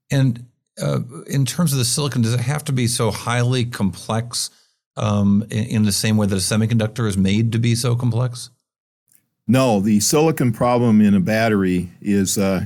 And 0.09 0.45
uh, 0.81 1.01
in 1.27 1.45
terms 1.45 1.73
of 1.73 1.77
the 1.77 1.85
silicon, 1.85 2.21
does 2.21 2.33
it 2.33 2.39
have 2.39 2.63
to 2.65 2.71
be 2.71 2.87
so 2.87 3.11
highly 3.11 3.65
complex 3.65 4.49
um, 5.01 5.43
in, 5.49 5.65
in, 5.65 5.83
the 5.83 5.91
same 5.91 6.15
way 6.15 6.27
that 6.27 6.35
a 6.35 6.37
semiconductor 6.37 7.07
is 7.07 7.17
made 7.17 7.51
to 7.51 7.59
be 7.59 7.75
so 7.75 7.95
complex? 7.95 8.49
No, 9.47 9.79
the 9.79 9.99
silicon 9.99 10.53
problem 10.53 11.01
in 11.01 11.15
a 11.15 11.19
battery 11.19 11.89
is 12.01 12.37
uh, 12.37 12.65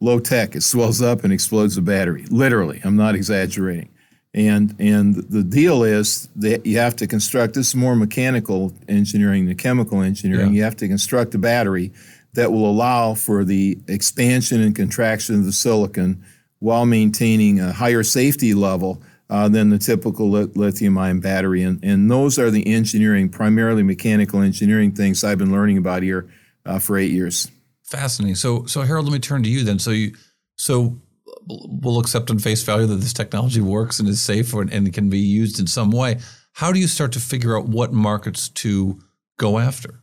low 0.00 0.20
tech. 0.20 0.54
It 0.54 0.62
swells 0.62 1.02
up 1.02 1.24
and 1.24 1.32
explodes 1.32 1.74
the 1.74 1.82
battery. 1.82 2.24
Literally, 2.30 2.80
I'm 2.84 2.96
not 2.96 3.14
exaggerating. 3.14 3.90
And 4.34 4.74
and 4.78 5.14
the 5.14 5.42
deal 5.42 5.82
is 5.82 6.28
that 6.36 6.64
you 6.64 6.78
have 6.78 6.96
to 6.96 7.06
construct 7.06 7.54
this 7.54 7.68
is 7.68 7.74
more 7.74 7.94
mechanical 7.94 8.72
engineering 8.88 9.44
than 9.44 9.56
chemical 9.56 10.00
engineering. 10.00 10.48
Yeah. 10.48 10.56
You 10.56 10.62
have 10.62 10.76
to 10.76 10.88
construct 10.88 11.34
a 11.34 11.38
battery 11.38 11.92
that 12.32 12.50
will 12.50 12.64
allow 12.64 13.14
for 13.14 13.44
the 13.44 13.78
expansion 13.88 14.62
and 14.62 14.74
contraction 14.74 15.34
of 15.34 15.44
the 15.44 15.52
silicon 15.52 16.24
while 16.60 16.86
maintaining 16.86 17.60
a 17.60 17.72
higher 17.72 18.02
safety 18.02 18.54
level 18.54 19.02
uh, 19.32 19.48
than 19.48 19.70
the 19.70 19.78
typical 19.78 20.30
li- 20.30 20.52
lithium 20.54 20.98
ion 20.98 21.18
battery. 21.18 21.62
And, 21.62 21.82
and 21.82 22.10
those 22.10 22.38
are 22.38 22.50
the 22.50 22.66
engineering, 22.66 23.30
primarily 23.30 23.82
mechanical 23.82 24.42
engineering 24.42 24.92
things 24.92 25.24
I've 25.24 25.38
been 25.38 25.50
learning 25.50 25.78
about 25.78 26.02
here 26.02 26.30
uh, 26.66 26.78
for 26.78 26.98
eight 26.98 27.10
years. 27.10 27.50
Fascinating. 27.82 28.34
So, 28.34 28.66
so 28.66 28.82
Harrold, 28.82 29.06
let 29.06 29.12
me 29.14 29.18
turn 29.18 29.42
to 29.42 29.48
you 29.48 29.64
then. 29.64 29.78
So 29.78 29.90
you, 29.90 30.14
so 30.56 31.00
we'll 31.48 31.98
accept 31.98 32.30
on 32.30 32.40
face 32.40 32.62
value 32.62 32.86
that 32.86 32.96
this 32.96 33.14
technology 33.14 33.62
works 33.62 33.98
and 33.98 34.06
is 34.06 34.20
safe 34.20 34.52
and 34.52 34.92
can 34.92 35.08
be 35.08 35.20
used 35.20 35.58
in 35.58 35.66
some 35.66 35.90
way. 35.90 36.18
How 36.52 36.70
do 36.70 36.78
you 36.78 36.86
start 36.86 37.12
to 37.12 37.20
figure 37.20 37.56
out 37.56 37.66
what 37.66 37.90
markets 37.90 38.50
to 38.50 39.00
go 39.38 39.58
after? 39.58 40.01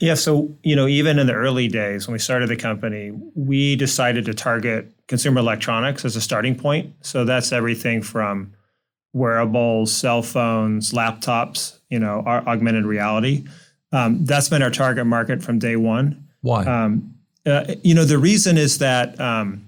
Yeah, 0.00 0.14
so 0.14 0.54
you 0.62 0.74
know, 0.76 0.86
even 0.86 1.18
in 1.18 1.26
the 1.26 1.34
early 1.34 1.68
days 1.68 2.06
when 2.06 2.12
we 2.12 2.18
started 2.18 2.48
the 2.48 2.56
company, 2.56 3.12
we 3.34 3.76
decided 3.76 4.24
to 4.26 4.34
target 4.34 4.90
consumer 5.06 5.40
electronics 5.40 6.04
as 6.04 6.16
a 6.16 6.20
starting 6.20 6.54
point. 6.54 6.94
So 7.02 7.24
that's 7.24 7.52
everything 7.52 8.02
from 8.02 8.52
wearables, 9.12 9.92
cell 9.92 10.22
phones, 10.22 10.92
laptops, 10.92 11.78
you 11.88 11.98
know, 11.98 12.22
our 12.26 12.46
augmented 12.48 12.84
reality. 12.84 13.44
Um, 13.92 14.24
that's 14.24 14.48
been 14.48 14.62
our 14.62 14.70
target 14.70 15.06
market 15.06 15.42
from 15.42 15.58
day 15.58 15.76
one. 15.76 16.28
Why? 16.42 16.64
Um, 16.64 17.14
uh, 17.46 17.74
you 17.82 17.94
know, 17.94 18.04
the 18.04 18.18
reason 18.18 18.56
is 18.56 18.78
that 18.78 19.18
um, 19.20 19.66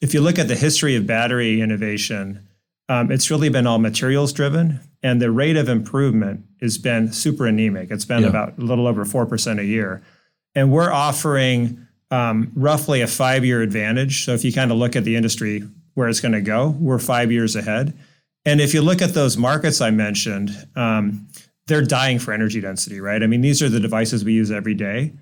if 0.00 0.14
you 0.14 0.20
look 0.20 0.38
at 0.38 0.48
the 0.48 0.54
history 0.54 0.96
of 0.96 1.06
battery 1.06 1.60
innovation, 1.60 2.46
um, 2.88 3.10
it's 3.10 3.30
really 3.30 3.48
been 3.48 3.66
all 3.66 3.78
materials 3.78 4.32
driven, 4.32 4.80
and 5.04 5.20
the 5.20 5.30
rate 5.30 5.56
of 5.56 5.68
improvement 5.68 6.44
has 6.62 6.78
been 6.78 7.12
super 7.12 7.46
anemic. 7.46 7.90
It's 7.90 8.06
been 8.06 8.22
yeah. 8.22 8.30
about 8.30 8.58
a 8.58 8.62
little 8.62 8.86
over 8.86 9.04
4% 9.04 9.60
a 9.60 9.64
year. 9.64 10.02
And 10.54 10.72
we're 10.72 10.90
offering 10.90 11.86
um, 12.10 12.50
roughly 12.56 13.02
a 13.02 13.06
five 13.06 13.44
year 13.44 13.60
advantage. 13.60 14.24
So 14.24 14.32
if 14.32 14.44
you 14.44 14.52
kind 14.52 14.72
of 14.72 14.78
look 14.78 14.96
at 14.96 15.04
the 15.04 15.14
industry 15.14 15.62
where 15.92 16.08
it's 16.08 16.20
going 16.20 16.32
to 16.32 16.40
go, 16.40 16.70
we're 16.80 16.98
five 16.98 17.30
years 17.30 17.54
ahead. 17.54 17.92
And 18.46 18.62
if 18.62 18.72
you 18.72 18.80
look 18.80 19.02
at 19.02 19.12
those 19.12 19.36
markets 19.36 19.82
I 19.82 19.90
mentioned, 19.90 20.50
um, 20.74 21.28
they're 21.66 21.84
dying 21.84 22.18
for 22.18 22.32
energy 22.32 22.62
density, 22.62 22.98
right? 22.98 23.22
I 23.22 23.26
mean, 23.26 23.42
these 23.42 23.62
are 23.62 23.68
the 23.68 23.80
devices 23.80 24.24
we 24.24 24.32
use 24.32 24.50
every 24.50 24.74
day. 24.74 25.12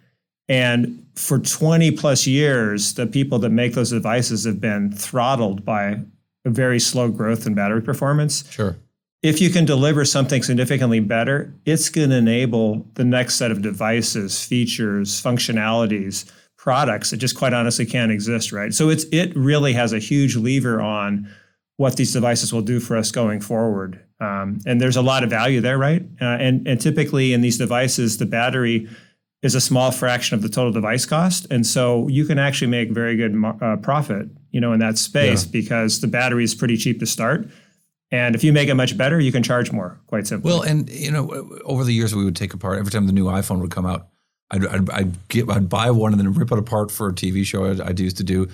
And 0.48 1.04
for 1.16 1.38
20 1.38 1.90
plus 1.92 2.26
years, 2.26 2.94
the 2.94 3.06
people 3.06 3.40
that 3.40 3.50
make 3.50 3.74
those 3.74 3.90
devices 3.90 4.44
have 4.44 4.60
been 4.60 4.92
throttled 4.92 5.64
by 5.64 6.00
a 6.44 6.50
very 6.50 6.78
slow 6.78 7.08
growth 7.08 7.46
in 7.46 7.54
battery 7.54 7.82
performance. 7.82 8.48
Sure. 8.50 8.76
If 9.22 9.40
you 9.40 9.50
can 9.50 9.64
deliver 9.64 10.04
something 10.04 10.42
significantly 10.42 10.98
better, 10.98 11.54
it's 11.64 11.88
going 11.88 12.10
to 12.10 12.16
enable 12.16 12.86
the 12.94 13.04
next 13.04 13.36
set 13.36 13.52
of 13.52 13.62
devices, 13.62 14.44
features, 14.44 15.22
functionalities, 15.22 16.30
products 16.56 17.10
that 17.10 17.18
just 17.18 17.36
quite 17.36 17.52
honestly 17.52 17.86
can't 17.86 18.10
exist, 18.12 18.52
right? 18.52 18.74
So 18.74 18.88
it's 18.88 19.04
it 19.12 19.34
really 19.36 19.72
has 19.72 19.92
a 19.92 19.98
huge 19.98 20.36
lever 20.36 20.80
on 20.80 21.28
what 21.76 21.96
these 21.96 22.12
devices 22.12 22.52
will 22.52 22.62
do 22.62 22.78
for 22.78 22.96
us 22.96 23.10
going 23.10 23.40
forward. 23.40 24.00
Um, 24.20 24.60
and 24.66 24.80
there's 24.80 24.96
a 24.96 25.02
lot 25.02 25.24
of 25.24 25.30
value 25.30 25.60
there, 25.60 25.78
right? 25.78 26.02
Uh, 26.20 26.24
and 26.24 26.66
and 26.66 26.80
typically 26.80 27.32
in 27.32 27.40
these 27.40 27.58
devices, 27.58 28.18
the 28.18 28.26
battery 28.26 28.88
is 29.42 29.56
a 29.56 29.60
small 29.60 29.90
fraction 29.90 30.36
of 30.36 30.42
the 30.42 30.48
total 30.48 30.70
device 30.70 31.04
cost, 31.04 31.46
and 31.50 31.66
so 31.66 32.06
you 32.08 32.24
can 32.24 32.38
actually 32.38 32.70
make 32.70 32.90
very 32.90 33.16
good 33.16 33.34
uh, 33.60 33.76
profit, 33.76 34.28
you 34.52 34.60
know, 34.60 34.72
in 34.72 34.78
that 34.78 34.98
space 34.98 35.44
yeah. 35.44 35.50
because 35.50 36.00
the 36.00 36.06
battery 36.06 36.44
is 36.44 36.54
pretty 36.54 36.76
cheap 36.76 37.00
to 37.00 37.06
start. 37.06 37.48
And 38.12 38.34
if 38.34 38.44
you 38.44 38.52
make 38.52 38.68
it 38.68 38.74
much 38.74 38.96
better, 38.96 39.18
you 39.18 39.32
can 39.32 39.42
charge 39.42 39.72
more. 39.72 39.98
Quite 40.06 40.26
simply. 40.26 40.52
Well, 40.52 40.62
and 40.62 40.88
you 40.90 41.10
know, 41.10 41.58
over 41.64 41.82
the 41.82 41.92
years 41.92 42.14
we 42.14 42.24
would 42.24 42.36
take 42.36 42.52
apart 42.52 42.78
every 42.78 42.92
time 42.92 43.06
the 43.06 43.12
new 43.12 43.24
iPhone 43.24 43.60
would 43.60 43.70
come 43.70 43.86
out. 43.86 44.08
I'd 44.50 44.66
I'd, 44.66 44.90
I'd, 44.90 45.28
get, 45.28 45.50
I'd 45.50 45.70
buy 45.70 45.90
one 45.90 46.12
and 46.12 46.20
then 46.20 46.34
rip 46.34 46.52
it 46.52 46.58
apart 46.58 46.90
for 46.90 47.08
a 47.08 47.12
TV 47.12 47.44
show 47.44 47.64
I'd, 47.64 47.80
I'd 47.80 47.98
used 47.98 48.18
to 48.18 48.24
do, 48.24 48.48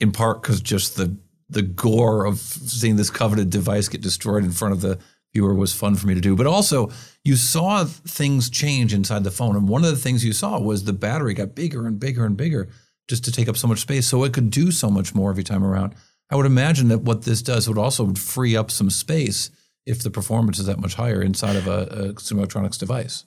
in 0.00 0.10
part 0.10 0.42
because 0.42 0.60
just 0.60 0.96
the 0.96 1.16
the 1.48 1.62
gore 1.62 2.24
of 2.24 2.38
seeing 2.38 2.96
this 2.96 3.10
coveted 3.10 3.50
device 3.50 3.88
get 3.88 4.00
destroyed 4.00 4.42
in 4.42 4.50
front 4.50 4.74
of 4.74 4.80
the 4.80 4.98
viewer 5.32 5.54
was 5.54 5.72
fun 5.72 5.94
for 5.94 6.06
me 6.08 6.14
to 6.14 6.20
do. 6.20 6.34
But 6.34 6.46
also, 6.46 6.90
you 7.24 7.36
saw 7.36 7.84
things 7.84 8.50
change 8.50 8.94
inside 8.94 9.22
the 9.24 9.30
phone. 9.30 9.54
And 9.54 9.68
one 9.68 9.84
of 9.84 9.90
the 9.90 9.96
things 9.96 10.24
you 10.24 10.32
saw 10.32 10.58
was 10.58 10.84
the 10.84 10.92
battery 10.92 11.34
got 11.34 11.54
bigger 11.54 11.86
and 11.86 12.00
bigger 12.00 12.24
and 12.24 12.36
bigger 12.36 12.68
just 13.08 13.24
to 13.24 13.32
take 13.32 13.48
up 13.48 13.56
so 13.56 13.68
much 13.68 13.80
space. 13.80 14.06
So 14.06 14.24
it 14.24 14.32
could 14.32 14.50
do 14.50 14.70
so 14.70 14.90
much 14.90 15.14
more 15.14 15.30
every 15.30 15.44
time 15.44 15.62
around. 15.62 15.94
I 16.30 16.36
would 16.36 16.46
imagine 16.46 16.88
that 16.88 17.02
what 17.02 17.22
this 17.22 17.42
does 17.42 17.68
would 17.68 17.78
also 17.78 18.12
free 18.14 18.56
up 18.56 18.70
some 18.70 18.90
space 18.90 19.50
if 19.86 20.02
the 20.02 20.10
performance 20.10 20.58
is 20.58 20.66
that 20.66 20.80
much 20.80 20.94
higher 20.94 21.22
inside 21.22 21.56
of 21.56 21.66
a, 21.66 21.82
a 21.82 22.12
consumer 22.14 22.40
electronics 22.40 22.78
device. 22.78 23.24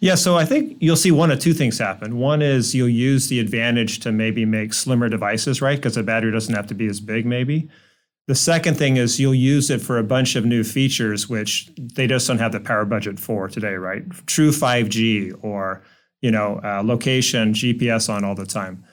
Yeah, 0.00 0.14
so 0.14 0.36
I 0.36 0.44
think 0.44 0.76
you'll 0.80 0.96
see 0.96 1.10
one 1.10 1.30
of 1.30 1.38
two 1.38 1.54
things 1.54 1.78
happen. 1.78 2.18
One 2.18 2.42
is 2.42 2.74
you'll 2.74 2.88
use 2.88 3.28
the 3.28 3.40
advantage 3.40 4.00
to 4.00 4.12
maybe 4.12 4.44
make 4.44 4.74
slimmer 4.74 5.08
devices, 5.08 5.62
right? 5.62 5.76
Because 5.76 5.94
the 5.94 6.02
battery 6.02 6.32
doesn't 6.32 6.54
have 6.54 6.66
to 6.66 6.74
be 6.74 6.86
as 6.86 7.00
big, 7.00 7.24
maybe. 7.24 7.70
The 8.26 8.34
second 8.34 8.76
thing 8.76 8.96
is 8.96 9.18
you'll 9.18 9.34
use 9.34 9.70
it 9.70 9.80
for 9.80 9.98
a 9.98 10.04
bunch 10.04 10.36
of 10.36 10.44
new 10.44 10.62
features 10.62 11.28
which 11.28 11.70
they 11.76 12.06
just 12.06 12.28
don't 12.28 12.38
have 12.38 12.52
the 12.52 12.60
power 12.60 12.84
budget 12.84 13.18
for 13.18 13.48
today, 13.48 13.74
right? 13.74 14.04
True 14.26 14.50
5G 14.50 15.42
or 15.42 15.82
you 16.20 16.30
know 16.30 16.60
uh, 16.62 16.82
location 16.84 17.54
GPS 17.54 18.12
on 18.12 18.24
all 18.24 18.34
the 18.34 18.46
time. 18.46 18.84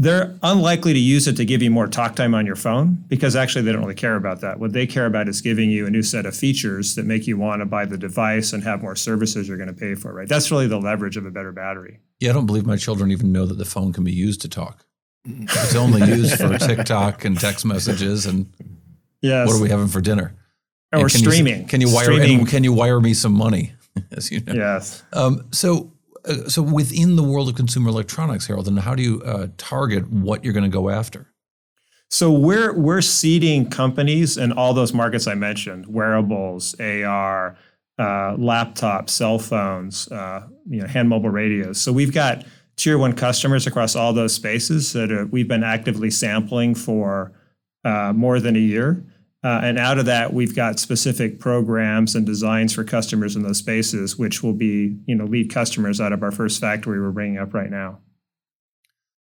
They're 0.00 0.34
unlikely 0.42 0.94
to 0.94 0.98
use 0.98 1.28
it 1.28 1.36
to 1.36 1.44
give 1.44 1.60
you 1.60 1.70
more 1.70 1.86
talk 1.86 2.16
time 2.16 2.34
on 2.34 2.46
your 2.46 2.56
phone 2.56 3.04
because 3.08 3.36
actually 3.36 3.66
they 3.66 3.72
don't 3.72 3.82
really 3.82 3.94
care 3.94 4.16
about 4.16 4.40
that. 4.40 4.58
What 4.58 4.72
they 4.72 4.86
care 4.86 5.04
about 5.04 5.28
is 5.28 5.42
giving 5.42 5.70
you 5.70 5.86
a 5.86 5.90
new 5.90 6.02
set 6.02 6.24
of 6.24 6.34
features 6.34 6.94
that 6.94 7.04
make 7.04 7.26
you 7.26 7.36
want 7.36 7.60
to 7.60 7.66
buy 7.66 7.84
the 7.84 7.98
device 7.98 8.54
and 8.54 8.64
have 8.64 8.80
more 8.80 8.96
services 8.96 9.46
you're 9.46 9.58
going 9.58 9.68
to 9.68 9.78
pay 9.78 9.94
for, 9.94 10.14
right? 10.14 10.26
That's 10.26 10.50
really 10.50 10.66
the 10.66 10.80
leverage 10.80 11.18
of 11.18 11.26
a 11.26 11.30
better 11.30 11.52
battery. 11.52 12.00
Yeah, 12.18 12.30
I 12.30 12.32
don't 12.32 12.46
believe 12.46 12.64
my 12.64 12.78
children 12.78 13.10
even 13.10 13.30
know 13.30 13.44
that 13.44 13.58
the 13.58 13.66
phone 13.66 13.92
can 13.92 14.02
be 14.02 14.12
used 14.12 14.40
to 14.40 14.48
talk. 14.48 14.86
It's 15.26 15.74
only 15.74 16.00
used 16.08 16.38
for 16.38 16.56
TikTok 16.56 17.26
and 17.26 17.38
text 17.38 17.66
messages 17.66 18.24
and 18.24 18.50
yes. 19.20 19.48
what 19.48 19.56
are 19.56 19.62
we 19.62 19.68
having 19.68 19.88
for 19.88 20.00
dinner? 20.00 20.34
Or 20.94 21.00
can 21.00 21.10
streaming. 21.10 21.60
You, 21.60 21.66
can 21.66 21.82
you 21.82 21.92
wire 21.92 22.04
streaming. 22.04 22.46
can 22.46 22.64
you 22.64 22.72
wire 22.72 23.00
me 23.00 23.12
some 23.12 23.34
money? 23.34 23.74
As 24.12 24.30
you 24.30 24.40
know. 24.40 24.54
Yes. 24.54 25.02
Um, 25.12 25.46
so 25.52 25.92
uh, 26.24 26.48
so 26.48 26.62
within 26.62 27.16
the 27.16 27.22
world 27.22 27.48
of 27.48 27.54
consumer 27.54 27.88
electronics, 27.88 28.46
Harrold, 28.46 28.66
then 28.66 28.76
how 28.76 28.94
do 28.94 29.02
you 29.02 29.22
uh, 29.22 29.48
target 29.56 30.10
what 30.10 30.44
you're 30.44 30.52
going 30.52 30.70
to 30.70 30.70
go 30.70 30.90
after? 30.90 31.26
So 32.10 32.32
we're 32.32 32.72
we're 32.76 33.02
seeding 33.02 33.70
companies 33.70 34.36
in 34.36 34.52
all 34.52 34.74
those 34.74 34.92
markets 34.92 35.26
I 35.26 35.34
mentioned: 35.34 35.86
wearables, 35.86 36.74
AR, 36.80 37.56
uh, 37.98 38.02
laptops, 38.36 39.10
cell 39.10 39.38
phones, 39.38 40.10
uh, 40.10 40.46
you 40.68 40.80
know, 40.80 40.88
hand 40.88 41.08
mobile 41.08 41.30
radios. 41.30 41.80
So 41.80 41.92
we've 41.92 42.12
got 42.12 42.44
tier 42.76 42.98
one 42.98 43.12
customers 43.12 43.66
across 43.66 43.94
all 43.94 44.12
those 44.12 44.32
spaces 44.32 44.92
that 44.94 45.12
are, 45.12 45.26
we've 45.26 45.46
been 45.46 45.62
actively 45.62 46.10
sampling 46.10 46.74
for 46.74 47.32
uh, 47.84 48.12
more 48.14 48.40
than 48.40 48.56
a 48.56 48.60
year. 48.60 49.04
Uh, 49.42 49.60
and 49.62 49.78
out 49.78 49.98
of 49.98 50.04
that, 50.04 50.34
we've 50.34 50.54
got 50.54 50.78
specific 50.78 51.40
programs 51.40 52.14
and 52.14 52.26
designs 52.26 52.74
for 52.74 52.84
customers 52.84 53.36
in 53.36 53.42
those 53.42 53.56
spaces, 53.56 54.18
which 54.18 54.42
will 54.42 54.52
be, 54.52 54.98
you 55.06 55.14
know, 55.14 55.24
lead 55.24 55.50
customers 55.50 56.00
out 56.00 56.12
of 56.12 56.22
our 56.22 56.30
first 56.30 56.60
factory 56.60 57.00
we're 57.00 57.10
bringing 57.10 57.38
up 57.38 57.54
right 57.54 57.70
now. 57.70 57.98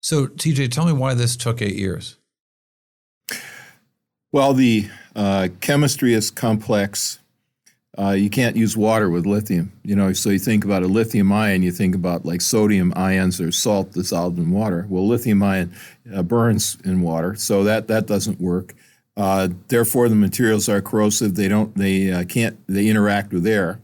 So, 0.02 0.28
TJ, 0.28 0.72
tell 0.72 0.86
me 0.86 0.94
why 0.94 1.14
this 1.14 1.36
took 1.36 1.62
eight 1.62 1.76
years. 1.76 2.18
Well, 4.32 4.54
the 4.54 4.90
uh, 5.16 5.50
chemistry 5.62 6.14
is 6.14 6.32
complex. 6.32 7.20
Uh, 7.98 8.12
you 8.12 8.30
can't 8.30 8.56
use 8.56 8.76
water 8.76 9.10
with 9.10 9.26
lithium. 9.26 9.72
You 9.84 9.96
know, 9.96 10.14
so 10.14 10.30
you 10.30 10.40
think 10.40 10.66
about 10.66 10.84
a 10.84 10.88
lithium 10.88 11.32
ion, 11.32 11.64
you 11.64 11.72
think 11.72 11.96
about 11.96 12.26
like 12.26 12.42
sodium 12.42 12.92
ions 12.96 13.40
or 13.40 13.52
salt 13.52 13.94
dissolved 13.94 14.38
in 14.38 14.52
water. 14.52 14.86
Well, 14.90 15.08
lithium 15.08 15.42
ion 15.44 15.74
uh, 16.14 16.24
burns 16.24 16.78
in 16.84 17.02
water, 17.02 17.36
so 17.36 17.64
that 17.64 17.88
that 17.88 18.06
doesn't 18.06 18.40
work. 18.40 18.76
Uh, 19.18 19.50
therefore, 19.70 20.08
the 20.08 20.16
materials 20.16 20.70
are 20.70 20.80
corrosive. 20.80 21.34
They 21.34 21.48
don't. 21.48 21.76
They 21.76 22.12
uh, 22.12 22.24
can't. 22.26 22.56
They 22.68 22.88
interact 22.88 23.34
with 23.34 23.48
air, 23.48 23.82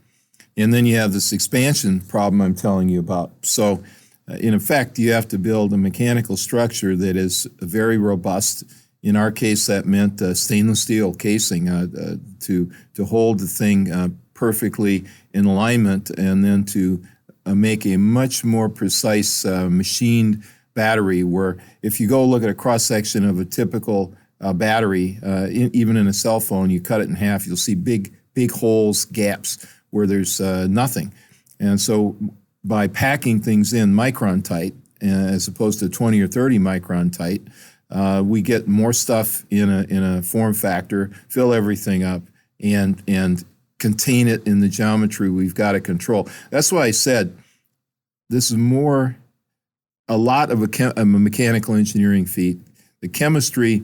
and 0.56 0.72
then 0.72 0.86
you 0.86 0.96
have 0.98 1.12
this 1.12 1.34
expansion 1.34 2.02
problem 2.02 2.40
I'm 2.40 2.54
telling 2.54 2.88
you 2.88 3.00
about. 3.00 3.32
So, 3.42 3.84
uh, 4.30 4.36
in 4.36 4.54
effect, 4.54 5.00
you 5.00 5.12
have 5.12 5.28
to 5.30 5.40
build 5.40 5.74
a 5.74 5.78
mechanical 5.78 6.38
structure 6.38 6.96
that 6.96 7.18
is 7.18 7.48
very 7.60 7.98
robust. 7.98 8.64
In 9.02 9.16
our 9.16 9.32
case, 9.32 9.66
that 9.66 9.88
meant 9.88 10.22
uh, 10.22 10.36
stainless 10.36 10.84
steel 10.84 11.16
casing 11.16 11.68
uh, 11.68 11.88
uh, 12.00 12.16
to 12.42 12.72
to 12.94 13.06
hold 13.06 13.40
the 13.40 13.48
thing 13.48 14.20
perfectly 14.36 15.04
in 15.34 15.46
alignment, 15.46 16.12
and 16.12 16.46
then 16.46 16.64
to 16.66 17.04
make 17.48 17.88
a 17.88 17.98
much 17.98 18.44
more 18.44 18.70
precise 18.70 19.46
machined 19.46 20.44
battery. 20.76 21.24
Where 21.24 21.58
if 21.82 22.00
you 22.00 22.08
go 22.08 22.24
look 22.24 22.44
at 22.44 22.50
a 22.50 22.54
cross 22.54 22.84
section 22.84 23.28
of 23.28 23.40
a 23.40 23.46
typical 23.46 24.16
uh, 24.44 24.54
battery, 24.54 25.20
uh, 25.26 25.48
in, 25.50 25.72
even 25.74 25.98
in 25.98 26.08
a 26.08 26.14
cell 26.14 26.40
phone, 26.40 26.70
you 26.70 26.82
cut 26.82 27.02
it 27.02 27.10
in 27.10 27.16
half, 27.16 27.48
you'll 27.48 27.58
see 27.58 27.76
big, 27.76 28.14
big 28.34 28.52
holes, 28.52 29.06
gaps 29.06 29.66
where 29.90 30.06
there's 30.06 30.42
uh, 30.42 30.68
nothing. 30.68 31.14
And 31.60 31.80
so 31.80 32.16
by 32.64 32.88
packing 32.88 33.42
things 33.42 33.74
in 33.74 33.94
micron 33.94 34.44
tight, 34.44 34.74
uh, 35.02 35.08
as 35.08 35.48
opposed 35.48 35.80
to 35.80 35.90
20 35.90 36.20
or 36.22 36.28
30 36.28 36.60
micron 36.60 37.16
tight, 37.16 37.42
uh, 37.90 38.24
we 38.26 38.42
get 38.42 38.68
more 38.68 38.92
stuff 38.92 39.46
in 39.50 39.70
a, 39.70 39.84
in 39.84 40.04
a 40.04 40.22
form 40.22 40.54
factor, 40.54 41.12
fill 41.30 41.54
everything 41.54 42.04
up, 42.04 42.24
and, 42.60 43.02
and 43.08 43.46
contain 43.80 44.28
it 44.28 44.46
in 44.48 44.62
the 44.62 44.70
geometry 44.70 45.30
we've 45.30 45.56
got 45.56 45.74
to 45.74 45.82
control. 45.82 46.28
That's 46.50 46.72
why 46.72 46.86
I 46.86 46.92
said 46.92 47.38
this 48.30 48.50
is 48.50 48.58
more 48.58 49.18
a 50.08 50.18
lot 50.18 50.52
of 50.52 50.62
a, 50.62 50.68
chem- 50.68 50.94
a 50.98 51.06
mechanical 51.06 51.76
engineering 51.76 52.26
feat. 52.26 52.60
The 53.02 53.10
chemistry 53.10 53.84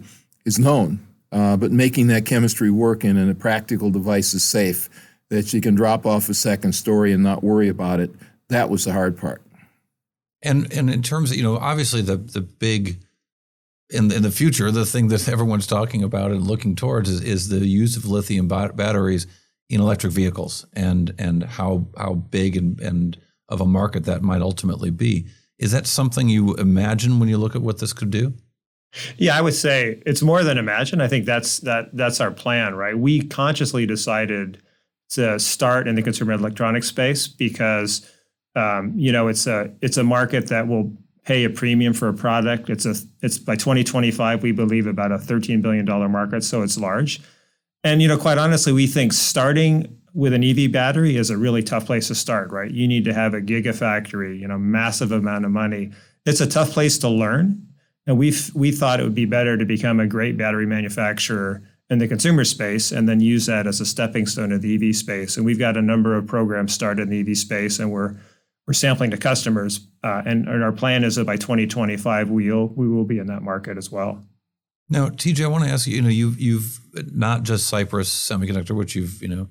is 0.49 0.59
known, 0.59 0.99
uh, 1.31 1.55
but 1.55 1.71
making 1.71 2.07
that 2.07 2.25
chemistry 2.25 2.71
work 2.71 3.05
in 3.05 3.29
a 3.29 3.35
practical 3.35 3.91
device 3.91 4.33
is 4.33 4.43
safe, 4.43 4.89
that 5.29 5.53
you 5.53 5.61
can 5.61 5.75
drop 5.75 6.05
off 6.05 6.27
a 6.27 6.33
second 6.33 6.73
story 6.73 7.13
and 7.13 7.23
not 7.23 7.43
worry 7.43 7.69
about 7.69 7.99
it, 7.99 8.11
that 8.49 8.69
was 8.69 8.83
the 8.83 8.91
hard 8.91 9.15
part. 9.15 9.41
And 10.41 10.73
and 10.73 10.89
in 10.89 11.03
terms 11.03 11.31
of 11.31 11.37
you 11.37 11.43
know 11.43 11.57
obviously 11.57 12.01
the 12.01 12.17
the 12.17 12.41
big 12.41 12.97
in 13.89 14.11
in 14.11 14.23
the 14.23 14.31
future 14.31 14.71
the 14.71 14.85
thing 14.85 15.09
that 15.09 15.27
everyone's 15.35 15.67
talking 15.67 16.03
about 16.03 16.31
and 16.31 16.47
looking 16.47 16.75
towards 16.75 17.09
is, 17.09 17.21
is 17.21 17.49
the 17.49 17.65
use 17.67 17.95
of 17.95 18.05
lithium 18.05 18.47
batteries 18.47 19.27
in 19.69 19.81
electric 19.81 20.13
vehicles 20.13 20.65
and 20.73 21.13
and 21.19 21.43
how 21.43 21.85
how 21.97 22.13
big 22.13 22.57
and 22.57 22.79
and 22.79 23.17
of 23.49 23.61
a 23.61 23.65
market 23.65 24.05
that 24.05 24.23
might 24.23 24.41
ultimately 24.41 24.89
be. 24.89 25.27
Is 25.59 25.73
that 25.73 25.85
something 25.85 26.29
you 26.29 26.55
imagine 26.55 27.19
when 27.19 27.29
you 27.29 27.37
look 27.37 27.55
at 27.55 27.61
what 27.61 27.79
this 27.79 27.93
could 27.93 28.11
do? 28.11 28.33
Yeah, 29.17 29.37
I 29.37 29.41
would 29.41 29.53
say 29.53 30.01
it's 30.05 30.21
more 30.21 30.43
than 30.43 30.57
imagine. 30.57 31.01
I 31.01 31.07
think 31.07 31.25
that's 31.25 31.59
that 31.59 31.95
that's 31.95 32.19
our 32.19 32.31
plan, 32.31 32.75
right? 32.75 32.97
We 32.97 33.21
consciously 33.21 33.85
decided 33.85 34.61
to 35.09 35.39
start 35.39 35.87
in 35.87 35.95
the 35.95 36.01
consumer 36.01 36.33
electronics 36.33 36.87
space 36.87 37.27
because 37.27 38.09
um, 38.55 38.93
you 38.95 39.11
know 39.11 39.27
it's 39.27 39.45
a 39.47 39.71
it's 39.81 39.97
a 39.97 40.03
market 40.03 40.47
that 40.47 40.67
will 40.67 40.91
pay 41.23 41.43
a 41.43 41.49
premium 41.49 41.93
for 41.93 42.07
a 42.07 42.13
product. 42.13 42.69
It's 42.69 42.85
a 42.85 42.95
it's 43.21 43.37
by 43.37 43.55
2025 43.55 44.41
we 44.41 44.51
believe 44.51 44.87
about 44.87 45.11
a 45.11 45.19
13 45.19 45.61
billion 45.61 45.85
dollar 45.85 46.09
market, 46.09 46.43
so 46.43 46.63
it's 46.63 46.77
large. 46.77 47.21
And 47.83 48.01
you 48.01 48.07
know, 48.07 48.17
quite 48.17 48.39
honestly, 48.39 48.73
we 48.73 48.87
think 48.87 49.13
starting 49.13 49.95
with 50.15 50.33
an 50.33 50.43
EV 50.43 50.71
battery 50.71 51.15
is 51.15 51.29
a 51.29 51.37
really 51.37 51.61
tough 51.61 51.85
place 51.85 52.07
to 52.07 52.15
start, 52.15 52.49
right? 52.49 52.71
You 52.71 52.87
need 52.87 53.05
to 53.05 53.13
have 53.13 53.35
a 53.35 53.41
gigafactory, 53.41 54.39
you 54.39 54.47
know, 54.47 54.57
massive 54.57 55.11
amount 55.11 55.45
of 55.45 55.51
money. 55.51 55.91
It's 56.25 56.41
a 56.41 56.47
tough 56.47 56.71
place 56.71 56.97
to 56.99 57.09
learn 57.09 57.68
and 58.07 58.17
we 58.17 58.33
we 58.53 58.71
thought 58.71 58.99
it 58.99 59.03
would 59.03 59.15
be 59.15 59.25
better 59.25 59.57
to 59.57 59.65
become 59.65 59.99
a 59.99 60.07
great 60.07 60.37
battery 60.37 60.65
manufacturer 60.65 61.61
in 61.89 61.99
the 61.99 62.07
consumer 62.07 62.43
space 62.43 62.91
and 62.91 63.09
then 63.09 63.19
use 63.19 63.47
that 63.47 63.65
as 63.65 63.81
a 63.81 63.85
stepping 63.85 64.25
stone 64.27 64.49
to 64.49 64.59
the 64.59 64.75
EV 64.75 64.95
space. 64.95 65.37
And 65.37 65.45
we've 65.45 65.59
got 65.59 65.75
a 65.75 65.81
number 65.81 66.15
of 66.15 66.27
programs 66.27 66.73
started 66.73 67.03
in 67.03 67.09
the 67.09 67.31
EV 67.31 67.37
space, 67.37 67.79
and 67.79 67.91
we're 67.91 68.15
we're 68.67 68.73
sampling 68.73 69.09
to 69.11 69.17
customers. 69.17 69.87
Uh, 70.03 70.21
and, 70.25 70.47
and 70.47 70.63
our 70.63 70.71
plan 70.71 71.03
is 71.03 71.15
that 71.15 71.25
by 71.25 71.35
2025 71.35 72.29
we'll 72.29 72.67
we 72.67 72.87
will 72.87 73.05
be 73.05 73.17
in 73.17 73.27
that 73.27 73.41
market 73.41 73.77
as 73.77 73.91
well. 73.91 74.23
Now, 74.89 75.09
TJ, 75.09 75.43
I 75.43 75.47
want 75.47 75.63
to 75.65 75.69
ask 75.69 75.87
you. 75.87 75.95
You 75.95 76.01
know, 76.01 76.09
you've 76.09 76.39
you've 76.39 76.79
not 77.13 77.43
just 77.43 77.67
Cypress 77.67 78.09
Semiconductor, 78.09 78.75
which 78.75 78.95
you've 78.95 79.21
you 79.21 79.27
know 79.27 79.49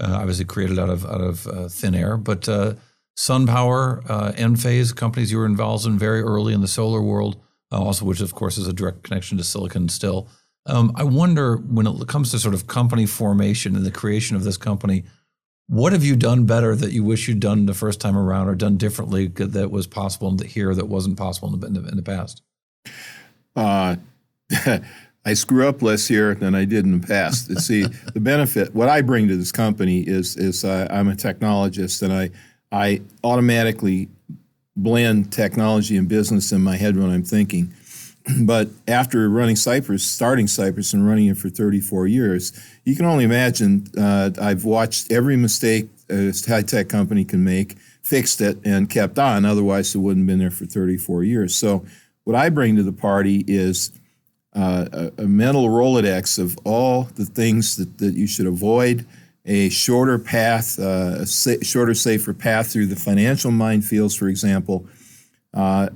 uh, 0.00 0.16
obviously 0.18 0.44
created 0.44 0.78
out 0.78 0.90
of 0.90 1.04
out 1.04 1.20
of 1.20 1.46
uh, 1.46 1.68
thin 1.68 1.94
air, 1.94 2.16
but 2.16 2.48
uh, 2.48 2.74
SunPower, 3.16 4.08
uh, 4.08 4.32
Enphase, 4.32 4.94
companies 4.94 5.30
you 5.30 5.38
were 5.38 5.46
involved 5.46 5.84
in 5.84 5.98
very 5.98 6.22
early 6.22 6.54
in 6.54 6.62
the 6.62 6.68
solar 6.68 7.02
world 7.02 7.40
uh, 7.72 7.80
also 7.80 8.04
which 8.04 8.20
of 8.20 8.34
course 8.34 8.58
is 8.58 8.68
a 8.68 8.72
direct 8.72 9.02
connection 9.02 9.38
to 9.38 9.44
silicon 9.44 9.88
still. 9.88 10.28
Um, 10.66 10.92
I 10.94 11.04
wonder 11.04 11.56
when 11.56 11.86
it 11.86 12.06
comes 12.06 12.30
to 12.32 12.38
sort 12.38 12.54
of 12.54 12.66
company 12.66 13.06
formation 13.06 13.74
and 13.74 13.84
the 13.84 13.90
creation 13.90 14.36
of 14.36 14.44
this 14.44 14.56
company, 14.56 15.04
what 15.68 15.92
have 15.92 16.04
you 16.04 16.16
done 16.16 16.46
better 16.46 16.74
that 16.74 16.92
you 16.92 17.04
wish 17.04 17.28
you'd 17.28 17.40
done 17.40 17.66
the 17.66 17.74
first 17.74 18.00
time 18.00 18.16
around 18.16 18.48
or 18.48 18.54
done 18.54 18.76
differently 18.76 19.28
that 19.28 19.70
was 19.70 19.86
possible 19.86 20.36
here 20.38 20.74
that 20.74 20.88
wasn't 20.88 21.16
possible 21.16 21.54
in 21.64 21.74
the, 21.74 21.88
in 21.88 21.96
the 21.96 22.02
past? 22.02 22.42
Uh, 23.54 23.96
I 25.24 25.34
screw 25.34 25.68
up 25.68 25.82
less 25.82 26.08
here 26.08 26.34
than 26.34 26.54
I 26.54 26.64
did 26.64 26.84
in 26.84 27.00
the 27.00 27.06
past. 27.06 27.56
See, 27.60 27.82
the 28.14 28.20
benefit, 28.20 28.74
what 28.74 28.88
I 28.88 29.02
bring 29.02 29.28
to 29.28 29.36
this 29.36 29.52
company 29.52 30.00
is, 30.00 30.36
is 30.36 30.64
uh, 30.64 30.88
I'm 30.90 31.08
a 31.08 31.14
technologist 31.14 32.02
and 32.02 32.12
I, 32.12 32.30
I 32.72 33.02
automatically 33.22 34.08
blend 34.76 35.32
technology 35.32 35.96
and 35.96 36.08
business 36.08 36.52
in 36.52 36.60
my 36.60 36.76
head 36.76 36.96
when 36.96 37.10
I'm 37.10 37.24
thinking. 37.24 37.74
But 38.42 38.68
after 38.86 39.28
running 39.30 39.56
Cypress, 39.56 40.04
starting 40.04 40.46
Cypress 40.46 40.92
and 40.92 41.08
running 41.08 41.28
it 41.28 41.38
for 41.38 41.48
34 41.48 42.06
years, 42.06 42.52
you 42.84 42.94
can 42.94 43.06
only 43.06 43.24
imagine 43.24 43.86
uh, 43.98 44.30
I've 44.40 44.66
watched 44.66 45.10
every 45.10 45.36
mistake 45.36 45.88
a 46.10 46.32
high 46.46 46.62
tech 46.62 46.88
company 46.88 47.24
can 47.24 47.44
make, 47.44 47.78
fixed 48.02 48.40
it, 48.40 48.58
and 48.64 48.90
kept 48.90 49.18
on. 49.18 49.44
Otherwise, 49.44 49.94
it 49.94 49.98
wouldn't 49.98 50.24
have 50.24 50.26
been 50.26 50.38
there 50.38 50.50
for 50.50 50.66
34 50.66 51.24
years. 51.24 51.56
So, 51.56 51.84
what 52.24 52.36
I 52.36 52.50
bring 52.50 52.76
to 52.76 52.82
the 52.82 52.92
party 52.92 53.44
is 53.48 53.92
uh, 54.54 54.86
a, 54.92 55.22
a 55.22 55.26
mental 55.26 55.68
Rolodex 55.68 56.38
of 56.38 56.58
all 56.64 57.04
the 57.14 57.24
things 57.24 57.76
that, 57.76 57.98
that 57.98 58.14
you 58.14 58.26
should 58.26 58.46
avoid 58.46 59.06
a 59.50 59.68
shorter 59.68 60.16
path, 60.16 60.78
uh, 60.78 61.16
a 61.18 61.26
sa- 61.26 61.60
shorter, 61.60 61.92
safer 61.92 62.32
path 62.32 62.72
through 62.72 62.86
the 62.86 62.94
financial 62.94 63.50
minefields, 63.50 64.16
for 64.16 64.28
example. 64.28 64.86
Uh, 65.52 65.88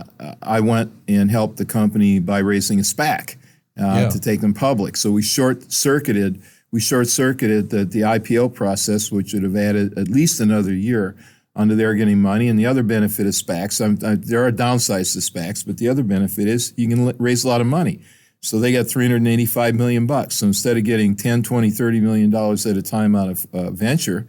I 0.42 0.58
went 0.58 0.92
and 1.06 1.30
helped 1.30 1.58
the 1.58 1.64
company 1.64 2.18
by 2.18 2.40
raising 2.40 2.80
a 2.80 2.82
SPAC 2.82 3.36
uh, 3.36 3.36
yeah. 3.76 4.08
to 4.08 4.18
take 4.18 4.40
them 4.40 4.54
public. 4.54 4.96
So 4.96 5.12
we 5.12 5.22
short 5.22 5.70
circuited 5.72 6.42
we 6.72 6.80
short 6.80 7.06
circuited 7.06 7.70
the, 7.70 7.84
the 7.84 8.00
IPO 8.00 8.52
process, 8.52 9.12
which 9.12 9.32
would 9.32 9.44
have 9.44 9.54
added 9.54 9.96
at 9.96 10.08
least 10.08 10.40
another 10.40 10.74
year 10.74 11.14
under 11.54 11.76
their 11.76 11.94
getting 11.94 12.20
money. 12.20 12.48
And 12.48 12.58
the 12.58 12.66
other 12.66 12.82
benefit 12.82 13.26
of 13.26 13.32
SPACs, 13.32 13.80
I, 13.80 14.16
there 14.16 14.44
are 14.44 14.50
downsides 14.50 15.12
to 15.12 15.20
SPACs, 15.20 15.64
but 15.64 15.78
the 15.78 15.88
other 15.88 16.02
benefit 16.02 16.48
is 16.48 16.74
you 16.76 16.88
can 16.88 17.16
raise 17.18 17.44
a 17.44 17.48
lot 17.48 17.60
of 17.60 17.68
money. 17.68 18.00
So 18.44 18.60
they 18.60 18.72
got 18.72 18.86
385 18.86 19.74
million 19.74 20.06
bucks. 20.06 20.36
So 20.36 20.46
instead 20.46 20.76
of 20.76 20.84
getting 20.84 21.16
10, 21.16 21.42
20, 21.42 21.70
30 21.70 22.00
million 22.00 22.28
dollars 22.28 22.66
at 22.66 22.76
a 22.76 22.82
time 22.82 23.16
out 23.16 23.30
of 23.30 23.46
uh, 23.54 23.70
venture, 23.70 24.26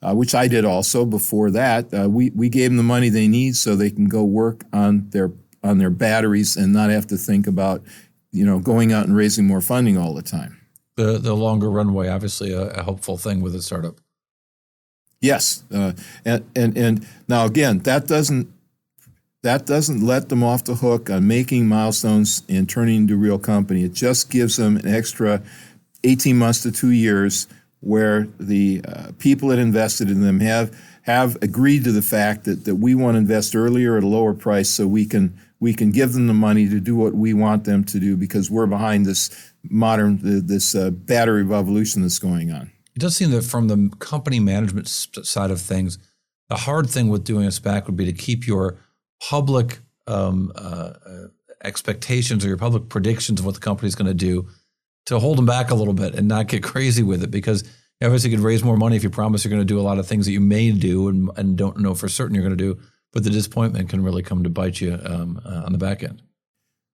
uh, 0.00 0.14
which 0.14 0.36
I 0.36 0.46
did 0.46 0.64
also 0.64 1.04
before 1.04 1.50
that, 1.50 1.92
uh, 1.92 2.08
we, 2.08 2.30
we 2.30 2.48
gave 2.48 2.70
them 2.70 2.76
the 2.76 2.84
money 2.84 3.08
they 3.08 3.26
need 3.26 3.56
so 3.56 3.74
they 3.74 3.90
can 3.90 4.04
go 4.06 4.22
work 4.22 4.62
on 4.72 5.10
their 5.10 5.32
on 5.64 5.78
their 5.78 5.90
batteries 5.90 6.56
and 6.56 6.72
not 6.72 6.90
have 6.90 7.08
to 7.08 7.16
think 7.16 7.48
about 7.48 7.82
you 8.30 8.46
know 8.46 8.60
going 8.60 8.92
out 8.92 9.06
and 9.06 9.16
raising 9.16 9.48
more 9.48 9.60
funding 9.60 9.98
all 9.98 10.14
the 10.14 10.22
time. 10.22 10.60
The 10.94 11.18
the 11.18 11.34
longer 11.34 11.68
runway, 11.68 12.08
obviously, 12.08 12.52
a, 12.52 12.68
a 12.68 12.84
helpful 12.84 13.18
thing 13.18 13.40
with 13.40 13.52
a 13.56 13.62
startup. 13.62 13.96
Yes, 15.20 15.64
uh, 15.74 15.94
and 16.24 16.48
and 16.54 16.78
and 16.78 17.08
now 17.26 17.46
again, 17.46 17.80
that 17.80 18.06
doesn't 18.06 18.48
that 19.46 19.64
doesn't 19.64 20.04
let 20.04 20.28
them 20.28 20.42
off 20.42 20.64
the 20.64 20.74
hook 20.74 21.08
on 21.08 21.28
making 21.28 21.68
milestones 21.68 22.42
and 22.48 22.68
turning 22.68 22.96
into 22.96 23.14
a 23.14 23.16
real 23.16 23.38
company. 23.38 23.84
It 23.84 23.92
just 23.92 24.28
gives 24.28 24.56
them 24.56 24.76
an 24.76 24.88
extra 24.88 25.40
18 26.02 26.36
months 26.36 26.64
to 26.64 26.72
two 26.72 26.90
years 26.90 27.46
where 27.78 28.26
the 28.40 28.82
uh, 28.88 29.12
people 29.20 29.50
that 29.50 29.60
invested 29.60 30.10
in 30.10 30.20
them 30.20 30.40
have 30.40 30.76
have 31.02 31.36
agreed 31.40 31.84
to 31.84 31.92
the 31.92 32.02
fact 32.02 32.42
that, 32.46 32.64
that 32.64 32.74
we 32.74 32.96
want 32.96 33.14
to 33.14 33.18
invest 33.18 33.54
earlier 33.54 33.96
at 33.96 34.02
a 34.02 34.08
lower 34.08 34.34
price 34.34 34.68
so 34.68 34.84
we 34.84 35.06
can 35.06 35.38
we 35.60 35.72
can 35.72 35.92
give 35.92 36.12
them 36.12 36.26
the 36.26 36.34
money 36.34 36.68
to 36.68 36.80
do 36.80 36.96
what 36.96 37.14
we 37.14 37.32
want 37.32 37.62
them 37.62 37.84
to 37.84 38.00
do 38.00 38.16
because 38.16 38.50
we're 38.50 38.66
behind 38.66 39.06
this 39.06 39.52
modern 39.62 40.18
this 40.44 40.74
uh, 40.74 40.90
battery 40.90 41.44
revolution 41.44 42.02
that's 42.02 42.18
going 42.18 42.50
on. 42.50 42.72
It 42.96 42.98
does 42.98 43.14
seem 43.14 43.30
that 43.30 43.44
from 43.44 43.68
the 43.68 43.94
company 44.00 44.40
management 44.40 44.88
side 44.88 45.52
of 45.52 45.60
things, 45.60 45.98
the 46.48 46.56
hard 46.56 46.90
thing 46.90 47.10
with 47.10 47.22
doing 47.22 47.44
a 47.44 47.50
SPAC 47.50 47.86
would 47.86 47.96
be 47.96 48.06
to 48.06 48.12
keep 48.12 48.44
your 48.44 48.78
public 49.20 49.78
um, 50.06 50.52
uh, 50.54 50.92
uh, 51.04 51.26
expectations 51.64 52.44
or 52.44 52.48
your 52.48 52.56
public 52.56 52.88
predictions 52.88 53.40
of 53.40 53.46
what 53.46 53.54
the 53.54 53.60
company 53.60 53.88
is 53.88 53.94
going 53.94 54.06
to 54.06 54.14
do 54.14 54.48
to 55.06 55.18
hold 55.18 55.38
them 55.38 55.46
back 55.46 55.70
a 55.70 55.74
little 55.74 55.94
bit 55.94 56.14
and 56.14 56.28
not 56.28 56.48
get 56.48 56.62
crazy 56.62 57.02
with 57.02 57.22
it 57.22 57.30
because 57.30 57.64
obviously, 58.02 58.30
you 58.30 58.36
could 58.36 58.44
raise 58.44 58.62
more 58.62 58.76
money 58.76 58.96
if 58.96 59.02
you 59.02 59.10
promise 59.10 59.44
you're 59.44 59.50
going 59.50 59.60
to 59.60 59.64
do 59.64 59.80
a 59.80 59.82
lot 59.82 59.98
of 59.98 60.06
things 60.06 60.26
that 60.26 60.32
you 60.32 60.40
may 60.40 60.70
do 60.70 61.08
and, 61.08 61.30
and 61.36 61.56
don't 61.56 61.78
know 61.78 61.94
for 61.94 62.08
certain 62.08 62.34
you're 62.34 62.44
going 62.44 62.56
to 62.56 62.74
do. 62.74 62.80
But 63.12 63.24
the 63.24 63.30
disappointment 63.30 63.88
can 63.88 64.02
really 64.02 64.22
come 64.22 64.42
to 64.42 64.50
bite 64.50 64.80
you 64.80 64.98
um, 65.02 65.40
uh, 65.44 65.62
on 65.64 65.72
the 65.72 65.78
back 65.78 66.02
end. 66.02 66.22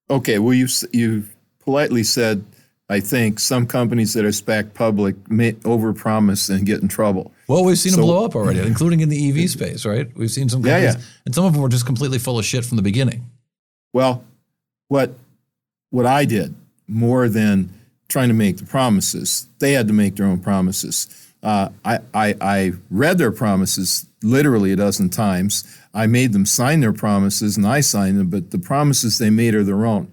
Okay, 0.08 0.38
well, 0.38 0.54
you 0.54 0.68
you 0.92 1.24
politely 1.61 2.04
said, 2.04 2.44
I 2.88 3.00
think 3.00 3.38
some 3.38 3.66
companies 3.66 4.12
that 4.14 4.24
are 4.24 4.28
SPAC 4.28 4.74
public 4.74 5.30
may 5.30 5.52
overpromise 5.52 6.54
and 6.54 6.66
get 6.66 6.82
in 6.82 6.88
trouble. 6.88 7.32
Well, 7.48 7.64
we've 7.64 7.78
seen 7.78 7.92
so, 7.92 7.96
them 7.96 8.06
blow 8.06 8.24
up 8.24 8.34
already, 8.34 8.60
including 8.60 9.00
in 9.00 9.08
the 9.08 9.28
EV 9.28 9.48
space, 9.48 9.86
right? 9.86 10.14
We've 10.16 10.30
seen 10.30 10.48
some 10.48 10.62
companies, 10.62 10.94
yeah, 10.94 11.00
yeah. 11.00 11.04
and 11.24 11.34
some 11.34 11.44
of 11.44 11.52
them 11.52 11.62
were 11.62 11.68
just 11.68 11.86
completely 11.86 12.18
full 12.18 12.38
of 12.38 12.44
shit 12.44 12.64
from 12.64 12.76
the 12.76 12.82
beginning. 12.82 13.24
Well, 13.92 14.24
what 14.88 15.14
what 15.90 16.06
I 16.06 16.24
did 16.24 16.54
more 16.88 17.28
than 17.28 17.70
trying 18.08 18.28
to 18.28 18.34
make 18.34 18.58
the 18.58 18.66
promises, 18.66 19.46
they 19.58 19.72
had 19.72 19.86
to 19.88 19.94
make 19.94 20.16
their 20.16 20.26
own 20.26 20.40
promises. 20.40 21.08
Uh, 21.42 21.70
I, 21.84 21.98
I, 22.14 22.34
I 22.40 22.72
read 22.90 23.18
their 23.18 23.32
promises 23.32 24.06
literally 24.22 24.72
a 24.72 24.76
dozen 24.76 25.08
times. 25.08 25.64
I 25.94 26.06
made 26.06 26.32
them 26.32 26.46
sign 26.46 26.80
their 26.80 26.92
promises 26.92 27.56
and 27.56 27.66
I 27.66 27.80
signed 27.80 28.18
them, 28.18 28.28
but 28.28 28.50
the 28.50 28.58
promises 28.58 29.18
they 29.18 29.30
made 29.30 29.54
are 29.54 29.64
their 29.64 29.84
own. 29.86 30.12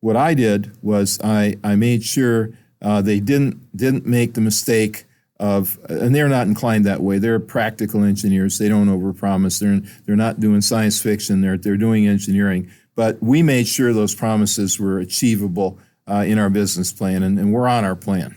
What 0.00 0.16
I 0.16 0.34
did 0.34 0.72
was 0.82 1.18
I, 1.22 1.56
I 1.64 1.74
made 1.76 2.02
sure 2.02 2.50
uh, 2.80 3.02
they 3.02 3.20
didn't 3.20 3.76
didn't 3.76 4.06
make 4.06 4.34
the 4.34 4.40
mistake 4.40 5.04
of, 5.40 5.78
and 5.88 6.14
they're 6.14 6.28
not 6.28 6.46
inclined 6.46 6.84
that 6.84 7.00
way. 7.00 7.18
They're 7.18 7.40
practical 7.40 8.04
engineers. 8.04 8.58
They 8.58 8.68
don't 8.68 8.88
overpromise. 8.88 9.60
They're 9.60 9.80
they're 10.04 10.16
not 10.16 10.40
doing 10.40 10.60
science 10.60 11.00
fiction. 11.00 11.40
They're 11.40 11.56
they're 11.56 11.76
doing 11.76 12.06
engineering. 12.06 12.70
But 12.94 13.22
we 13.22 13.42
made 13.42 13.68
sure 13.68 13.92
those 13.92 14.14
promises 14.14 14.80
were 14.80 14.98
achievable 14.98 15.78
uh, 16.08 16.24
in 16.26 16.38
our 16.38 16.50
business 16.50 16.92
plan, 16.92 17.22
and, 17.22 17.38
and 17.38 17.52
we're 17.52 17.68
on 17.68 17.84
our 17.84 17.94
plan. 17.94 18.34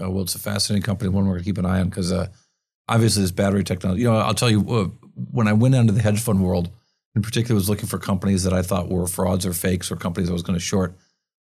Uh, 0.00 0.10
well, 0.10 0.22
it's 0.22 0.34
a 0.34 0.38
fascinating 0.40 0.82
company, 0.82 1.10
one 1.10 1.24
we're 1.26 1.34
going 1.34 1.44
to 1.44 1.44
keep 1.44 1.58
an 1.58 1.66
eye 1.66 1.80
on 1.80 1.88
because 1.88 2.12
uh, 2.12 2.26
obviously 2.88 3.22
this 3.22 3.30
battery 3.30 3.64
technology. 3.64 4.02
You 4.02 4.10
know, 4.10 4.16
I'll 4.16 4.34
tell 4.34 4.50
you 4.50 4.60
uh, 4.68 4.84
when 5.32 5.48
I 5.48 5.52
went 5.52 5.74
into 5.74 5.92
the 5.92 6.02
hedge 6.02 6.20
fund 6.20 6.42
world, 6.42 6.70
in 7.18 7.22
particular, 7.22 7.54
was 7.54 7.68
looking 7.68 7.88
for 7.88 7.98
companies 7.98 8.44
that 8.44 8.52
I 8.52 8.62
thought 8.62 8.88
were 8.88 9.06
frauds 9.06 9.44
or 9.44 9.52
fakes 9.52 9.90
or 9.90 9.96
companies 9.96 10.30
I 10.30 10.32
was 10.32 10.42
going 10.42 10.58
to 10.58 10.64
short. 10.64 10.96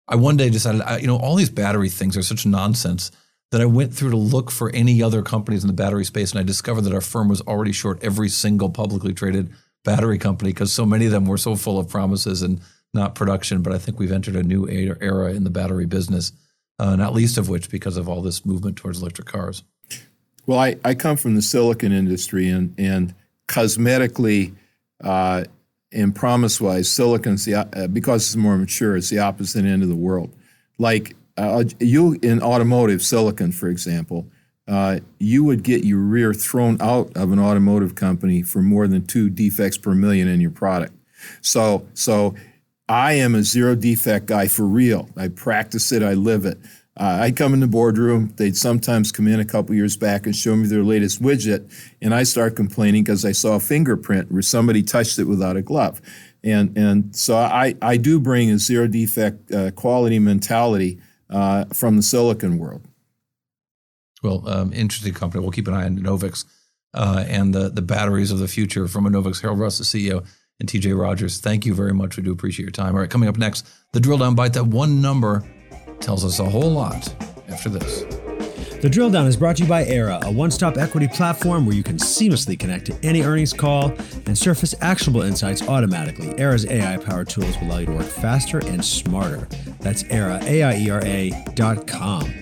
I 0.08 0.15
one 0.15 0.38
day 0.38 0.50
decided, 0.50 0.82
I, 0.82 0.98
you 0.98 1.08
know, 1.08 1.17
all 1.17 1.36
these 1.36 1.50
battery 1.50 1.89
things 1.89 2.17
are 2.17 2.24
such 2.24 2.45
nonsense 2.45 3.12
that 3.52 3.62
I 3.62 3.65
went 3.65 3.93
through 3.93 4.12
to 4.12 4.17
look 4.17 4.52
for 4.52 4.69
any 4.72 5.04
other 5.04 5.22
companies 5.22 5.63
in 5.63 5.67
the 5.67 5.74
battery 5.74 6.06
space, 6.06 6.32
and 6.32 6.39
I 6.39 6.43
discovered 6.43 6.82
that 6.82 6.93
our 6.93 7.02
firm 7.02 7.30
was 7.30 7.41
already 7.41 7.72
short 7.72 8.04
every 8.04 8.30
single 8.30 8.69
publicly 8.69 9.13
traded 9.13 9.52
battery 9.84 10.17
company 10.17 10.52
because 10.52 10.72
so 10.72 10.86
many 10.86 11.06
of 11.06 11.12
them 11.12 11.26
were 11.26 11.38
so 11.38 11.56
full 11.56 11.80
of 11.80 11.89
promises 11.89 12.41
and 12.41 12.62
not 12.93 13.15
production. 13.15 13.62
But 13.62 13.74
I 13.74 13.78
think 13.78 14.00
we've 14.00 14.12
entered 14.12 14.36
a 14.36 14.43
new 14.43 14.67
era 14.67 15.34
in 15.34 15.43
the 15.43 15.50
battery 15.50 15.86
business 15.86 16.32
uh, 16.80 16.95
not 16.95 17.13
least 17.13 17.38
of 17.38 17.50
which 17.50 17.69
because 17.69 17.98
of 17.98 18.08
all 18.08 18.22
this 18.22 18.45
movement 18.45 18.78
towards 18.78 19.02
electric 19.02 19.28
cars. 19.28 19.63
Well, 20.45 20.58
I, 20.58 20.78
I 20.84 20.95
come 20.95 21.17
from 21.17 21.36
the 21.36 21.41
silicon 21.41 21.91
industry, 21.91 22.50
and, 22.50 22.74
and 22.78 23.13
cosmetically 23.48 24.54
uh, 25.04 25.44
and 25.92 26.16
promise 26.16 26.62
wise, 26.62 26.90
silicon's 26.90 27.46
the, 27.46 27.56
uh, 27.56 27.88
because 27.88 28.26
it's 28.26 28.36
more 28.36 28.58
mature, 28.58 28.96
it's 28.96 29.10
the 29.10 29.20
opposite 29.20 29.66
end 29.66 29.84
of 29.84 29.90
the 29.90 29.96
world. 29.96 30.34
Like 30.78 31.16
uh, 31.38 31.64
you 31.80 32.20
in 32.22 32.42
automotive, 32.42 33.02
silicon, 33.02 33.52
for 33.52 33.70
example, 33.70 34.28
uh, 34.68 35.00
you 35.18 35.44
would 35.44 35.64
get 35.64 35.84
your 35.84 36.00
rear 36.00 36.34
thrown 36.34 36.78
out 36.80 37.16
of 37.18 37.32
an 37.32 37.40
automotive 37.40 37.96
company 37.96 38.44
for 38.44 38.62
more 38.62 38.88
than 38.88 39.06
two 39.06 39.30
defects 39.30 39.78
per 39.78 39.96
million 39.96 40.28
in 40.28 40.40
your 40.40 40.52
product. 40.52 40.94
So, 41.42 41.88
so 41.94 42.36
I 42.88 43.14
am 43.14 43.34
a 43.36 43.44
zero 43.44 43.76
defect 43.76 44.28
guy 44.28 44.48
for 44.48 44.64
real. 44.64 45.10
I 45.18 45.30
practice 45.30 45.92
it, 45.92 46.04
I 46.04 46.14
live 46.14 46.46
it. 46.46 46.60
Uh, 46.97 47.19
I'd 47.21 47.38
come 47.38 47.54
in 47.54 47.62
the 47.62 47.67
boardroom. 47.67 48.34
They'd 48.36 48.58
sometimes 48.58 49.12
come 49.12 49.28
in 49.28 49.39
a 49.39 49.45
couple 49.45 49.73
years 49.73 49.95
back 49.95 50.25
and 50.25 50.36
show 50.36 50.56
me 50.56 50.67
their 50.67 50.84
latest 50.84 51.21
widget, 51.21 51.71
and 52.02 52.13
I 52.13 52.23
start 52.23 52.56
complaining 52.56 53.04
because 53.04 53.23
I 53.23 53.32
saw 53.32 53.56
a 53.56 53.60
fingerprint 53.60 54.32
where 54.32 54.41
somebody 54.41 54.84
touched 54.84 55.17
it 55.17 55.25
without 55.25 55.56
a 55.56 55.62
glove. 55.62 56.02
And 56.43 56.78
and 56.78 57.15
so 57.15 57.38
I, 57.38 57.75
I 57.82 57.97
do 57.97 58.19
bring 58.19 58.49
a 58.49 58.58
zero 58.58 58.88
defect 58.88 59.52
uh, 59.52 59.71
quality 59.71 60.19
mentality 60.19 60.99
uh, 61.30 61.65
from 61.73 61.95
the 61.95 62.02
silicon 62.02 62.58
world. 62.58 62.86
Well, 64.23 64.47
um, 64.47 64.73
interesting 64.73 65.13
company. 65.13 65.41
We'll 65.41 65.52
keep 65.52 65.67
an 65.67 65.73
eye 65.73 65.86
on 65.86 65.97
Enovix 65.97 66.45
uh, 66.93 67.23
and 67.28 67.54
the 67.54 67.69
the 67.69 67.82
batteries 67.82 68.32
of 68.32 68.39
the 68.39 68.47
future 68.47 68.88
from 68.88 69.06
Enovix. 69.06 69.41
Harrold 69.41 69.60
Rust, 69.60 69.78
the 69.80 69.86
CEO 69.86 70.25
and 70.60 70.67
TJ 70.67 70.99
Rodgers. 70.99 71.39
Thank 71.39 71.65
you 71.65 71.73
very 71.73 71.93
much. 71.93 72.17
We 72.17 72.23
do 72.23 72.32
appreciate 72.32 72.65
your 72.65 72.71
time. 72.71 72.95
All 72.95 73.02
right, 73.02 73.10
coming 73.10 73.30
up 73.30 73.38
next, 73.38 73.65
the 73.93 73.99
drill 73.99 74.17
down 74.17 74.36
bite. 74.36 74.54
That 74.54 74.67
one 74.67 75.02
number 75.02 75.43
tells 76.02 76.26
us 76.26 76.40
a 76.40 76.50
whole 76.50 76.72
lot 76.72 77.14
after 77.50 77.70
this. 77.70 78.04
The 78.82 78.90
drill 78.90 79.10
down 79.10 79.28
is 79.28 79.36
brought 79.36 79.58
to 79.58 79.64
you 79.64 79.70
by 79.70 79.84
Aiera, 79.84 80.24
a 80.24 80.32
one 80.32 80.52
stop 80.52 80.78
equity 80.78 81.08
platform 81.08 81.66
where 81.66 81.76
you 81.76 81.84
can 81.84 81.98
seamlessly 81.98 82.58
connect 82.58 82.86
to 82.86 82.98
any 83.04 83.24
earnings 83.24 83.52
call 83.52 83.94
and 84.26 84.38
surface 84.38 84.74
actionable 84.80 85.22
insights 85.22 85.68
automatically. 85.68 86.28
Aiera's 86.36 86.66
AI 86.66 86.98
powered 86.98 87.28
tools 87.28 87.60
will 87.60 87.68
allow 87.68 87.80
you 87.80 87.88
to 87.88 87.92
work 87.94 88.06
faster 88.06 88.60
and 88.60 88.84
smarter. 88.84 89.50
That's 89.82 90.04
Aiera, 90.04 90.42
A 90.44 90.64
I 90.64 90.78
E 90.78 90.90
R 90.90 91.02
A 91.04 91.44
dot 91.56 91.88
com. 91.88 92.34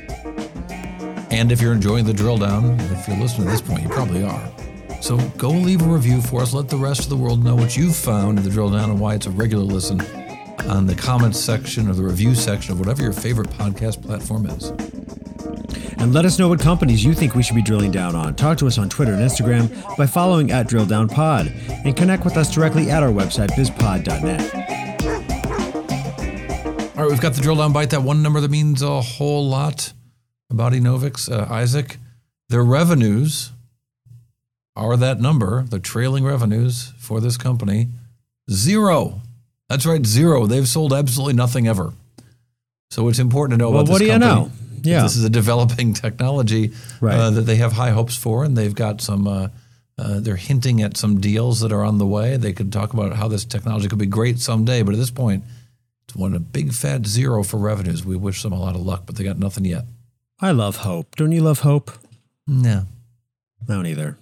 And 1.32 1.52
if 1.52 1.60
you're 1.60 1.74
enjoying 1.74 2.06
the 2.06 2.14
drill 2.14 2.38
down, 2.38 2.80
if 2.80 3.08
you're 3.08 3.18
listening 3.18 3.48
to 3.48 3.52
this 3.52 3.62
point, 3.62 3.82
you 3.82 3.90
probably 3.90 4.24
are 4.24 4.52
so 5.02 5.18
go 5.38 5.50
leave 5.50 5.82
a 5.82 5.86
review 5.86 6.22
for 6.22 6.42
us. 6.42 6.54
Let 6.54 6.70
the 6.70 6.78
rest 6.78 7.02
of 7.02 7.10
the 7.10 7.18
world 7.18 7.44
know 7.44 7.56
what 7.56 7.78
you've 7.78 7.96
found 7.96 8.40
in 8.40 8.44
the 8.44 8.50
drill 8.50 8.72
down 8.72 8.90
and 8.90 9.00
why 9.00 9.16
it's 9.16 9.26
a 9.26 9.32
regular 9.32 9.64
listen 9.64 10.02
on 10.66 10.86
the 10.86 10.96
comments 10.96 11.40
section 11.40 11.90
or 11.90 11.94
the 11.94 12.04
review 12.04 12.36
section 12.36 12.72
of 12.72 12.80
whatever 12.80 13.02
your 13.02 13.14
favorite 13.14 13.50
podcast 13.50 14.02
platform 14.02 14.46
is. 14.48 14.72
And 16.00 16.14
let 16.14 16.26
us 16.26 16.38
know 16.38 16.48
what 16.48 16.60
companies 16.60 17.04
you 17.04 17.14
think 17.14 17.34
we 17.36 17.42
should 17.42 17.56
be 17.56 17.62
drilling 17.62 17.92
down 17.92 18.16
on. 18.16 18.36
Talk 18.36 18.58
to 18.60 18.68
us 18.68 18.78
on 18.78 18.90
Twitter 18.90 19.14
and 19.14 19.22
Instagram 19.22 19.98
by 19.98 20.06
following 20.06 20.52
at 20.52 20.68
DrillDownPod 20.68 21.86
and 21.86 21.96
connect 21.96 22.24
with 22.24 22.38
us 22.38 22.54
directly 22.54 22.90
at 22.92 23.02
our 23.02 23.10
website, 23.10 23.50
bizpod.net. 23.50 24.54
All 26.96 27.04
right, 27.04 27.12
we've 27.12 27.22
got 27.22 27.34
the 27.34 27.42
drill 27.42 27.56
down 27.56 27.74
bite, 27.74 27.90
that 27.92 28.02
one 28.04 28.22
number 28.24 28.40
that 28.42 28.52
means 28.52 28.82
a 28.82 29.02
whole 29.02 29.48
lot 29.48 29.94
about 30.50 30.74
Enovix. 30.74 31.32
Uh, 31.32 31.52
Isaac, 31.52 31.98
their 32.50 32.64
revenues 32.64 33.52
are 34.76 34.98
that 34.98 35.20
number, 35.20 35.64
the 35.64 35.80
trailing 35.80 36.24
revenues 36.24 36.94
for 36.98 37.20
this 37.20 37.38
company, 37.38 37.88
zero. 38.50 39.22
That's 39.70 39.86
right, 39.86 40.06
zero. 40.06 40.46
They've 40.46 40.68
sold 40.68 40.94
absolutely 40.94 41.34
nothing 41.34 41.68
ever. 41.68 41.94
So 42.90 43.08
it's 43.10 43.20
important 43.20 43.60
to 43.60 43.64
know 43.64 43.72
well, 43.72 43.82
about 43.82 43.92
what 43.92 44.00
this 44.00 44.08
do 44.08 44.14
company. 44.14 44.32
you 44.32 44.48
know? 44.48 44.52
Yeah. 44.84 45.02
This 45.04 45.16
is 45.16 45.24
a 45.26 45.30
developing 45.30 45.94
technology 46.06 46.74
right. 47.02 47.16
uh, 47.16 47.30
that 47.32 47.42
they 47.42 47.58
have 47.58 47.74
high 47.74 47.92
hopes 47.92 48.16
for, 48.16 48.44
and 48.44 48.58
they've 48.58 48.76
got 48.76 49.02
some. 49.02 49.28
Uh, 49.28 49.48
uh, 50.00 50.20
they're 50.20 50.36
hinting 50.36 50.84
at 50.84 50.96
some 50.96 51.20
deals 51.20 51.60
that 51.62 51.72
are 51.72 51.84
on 51.84 51.98
the 51.98 52.06
way. 52.06 52.38
They 52.38 52.54
could 52.54 52.72
talk 52.72 52.94
about 52.94 53.14
how 53.14 53.28
this 53.28 53.44
technology 53.44 53.88
could 53.88 53.98
be 53.98 54.06
great 54.06 54.40
someday, 54.40 54.84
but 54.84 54.94
at 54.94 55.00
this 55.00 55.10
point, 55.10 55.44
it's 56.08 56.16
one 56.16 56.36
a 56.36 56.40
big 56.40 56.72
fat 56.72 57.08
zero 57.08 57.42
for 57.42 57.58
revenues. 57.58 58.06
We 58.06 58.16
wish 58.16 58.44
them 58.44 58.54
a 58.54 58.60
lot 58.60 58.76
of 58.76 58.82
luck, 58.82 59.04
but 59.08 59.16
they 59.16 59.24
got 59.24 59.40
nothing 59.40 59.66
yet. 59.66 59.86
I 60.40 60.52
love 60.52 60.78
hope. 60.78 61.16
Don't 61.16 61.32
you 61.32 61.42
love 61.42 61.62
hope? 61.62 61.92
No. 62.46 62.86
I 63.68 63.74
don't 63.74 63.88
either. 63.88 64.20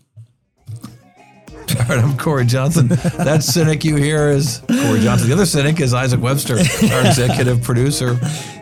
All 1.88 1.96
right, 1.96 2.04
I'm 2.04 2.18
Cory 2.18 2.46
Johnson. 2.46 2.88
That 2.88 3.44
cynic 3.44 3.84
you 3.86 3.96
hear 3.96 4.30
is 4.30 4.60
Cory 4.68 5.02
Johnson. 5.02 5.28
The 5.28 5.34
other 5.36 5.46
cynic 5.46 5.80
is 5.80 5.94
Isaac 5.94 6.20
Webster, 6.20 6.56
our 6.56 6.62
executive 7.06 7.62
producer. 7.62 8.18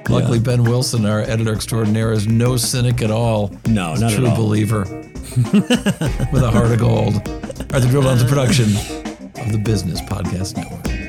Luckily, 0.10 0.40
yeah. 0.40 0.44
Ben 0.44 0.64
Wilson, 0.66 1.06
our 1.06 1.22
editor 1.22 1.54
extraordinaire, 1.54 2.12
is 2.12 2.28
no 2.28 2.58
cynic 2.58 3.02
at 3.02 3.12
all. 3.12 3.52
No, 3.66 3.92
He's 3.92 4.02
not 4.02 4.12
a 4.12 4.16
true 4.18 4.26
at 4.26 4.32
all. 4.32 4.38
believer 4.38 4.80
with 5.54 6.44
a 6.44 6.52
heart 6.52 6.72
of 6.72 6.80
gold. 6.80 7.16
All 7.16 7.22
right, 7.72 7.82
the 7.82 7.88
Drill 7.90 8.02
Down's 8.02 8.24
a 8.24 8.26
production 8.28 8.66
of 9.42 9.52
the 9.54 9.62
Business 9.64 10.02
Podcast 10.02 10.58
Network. 10.58 11.03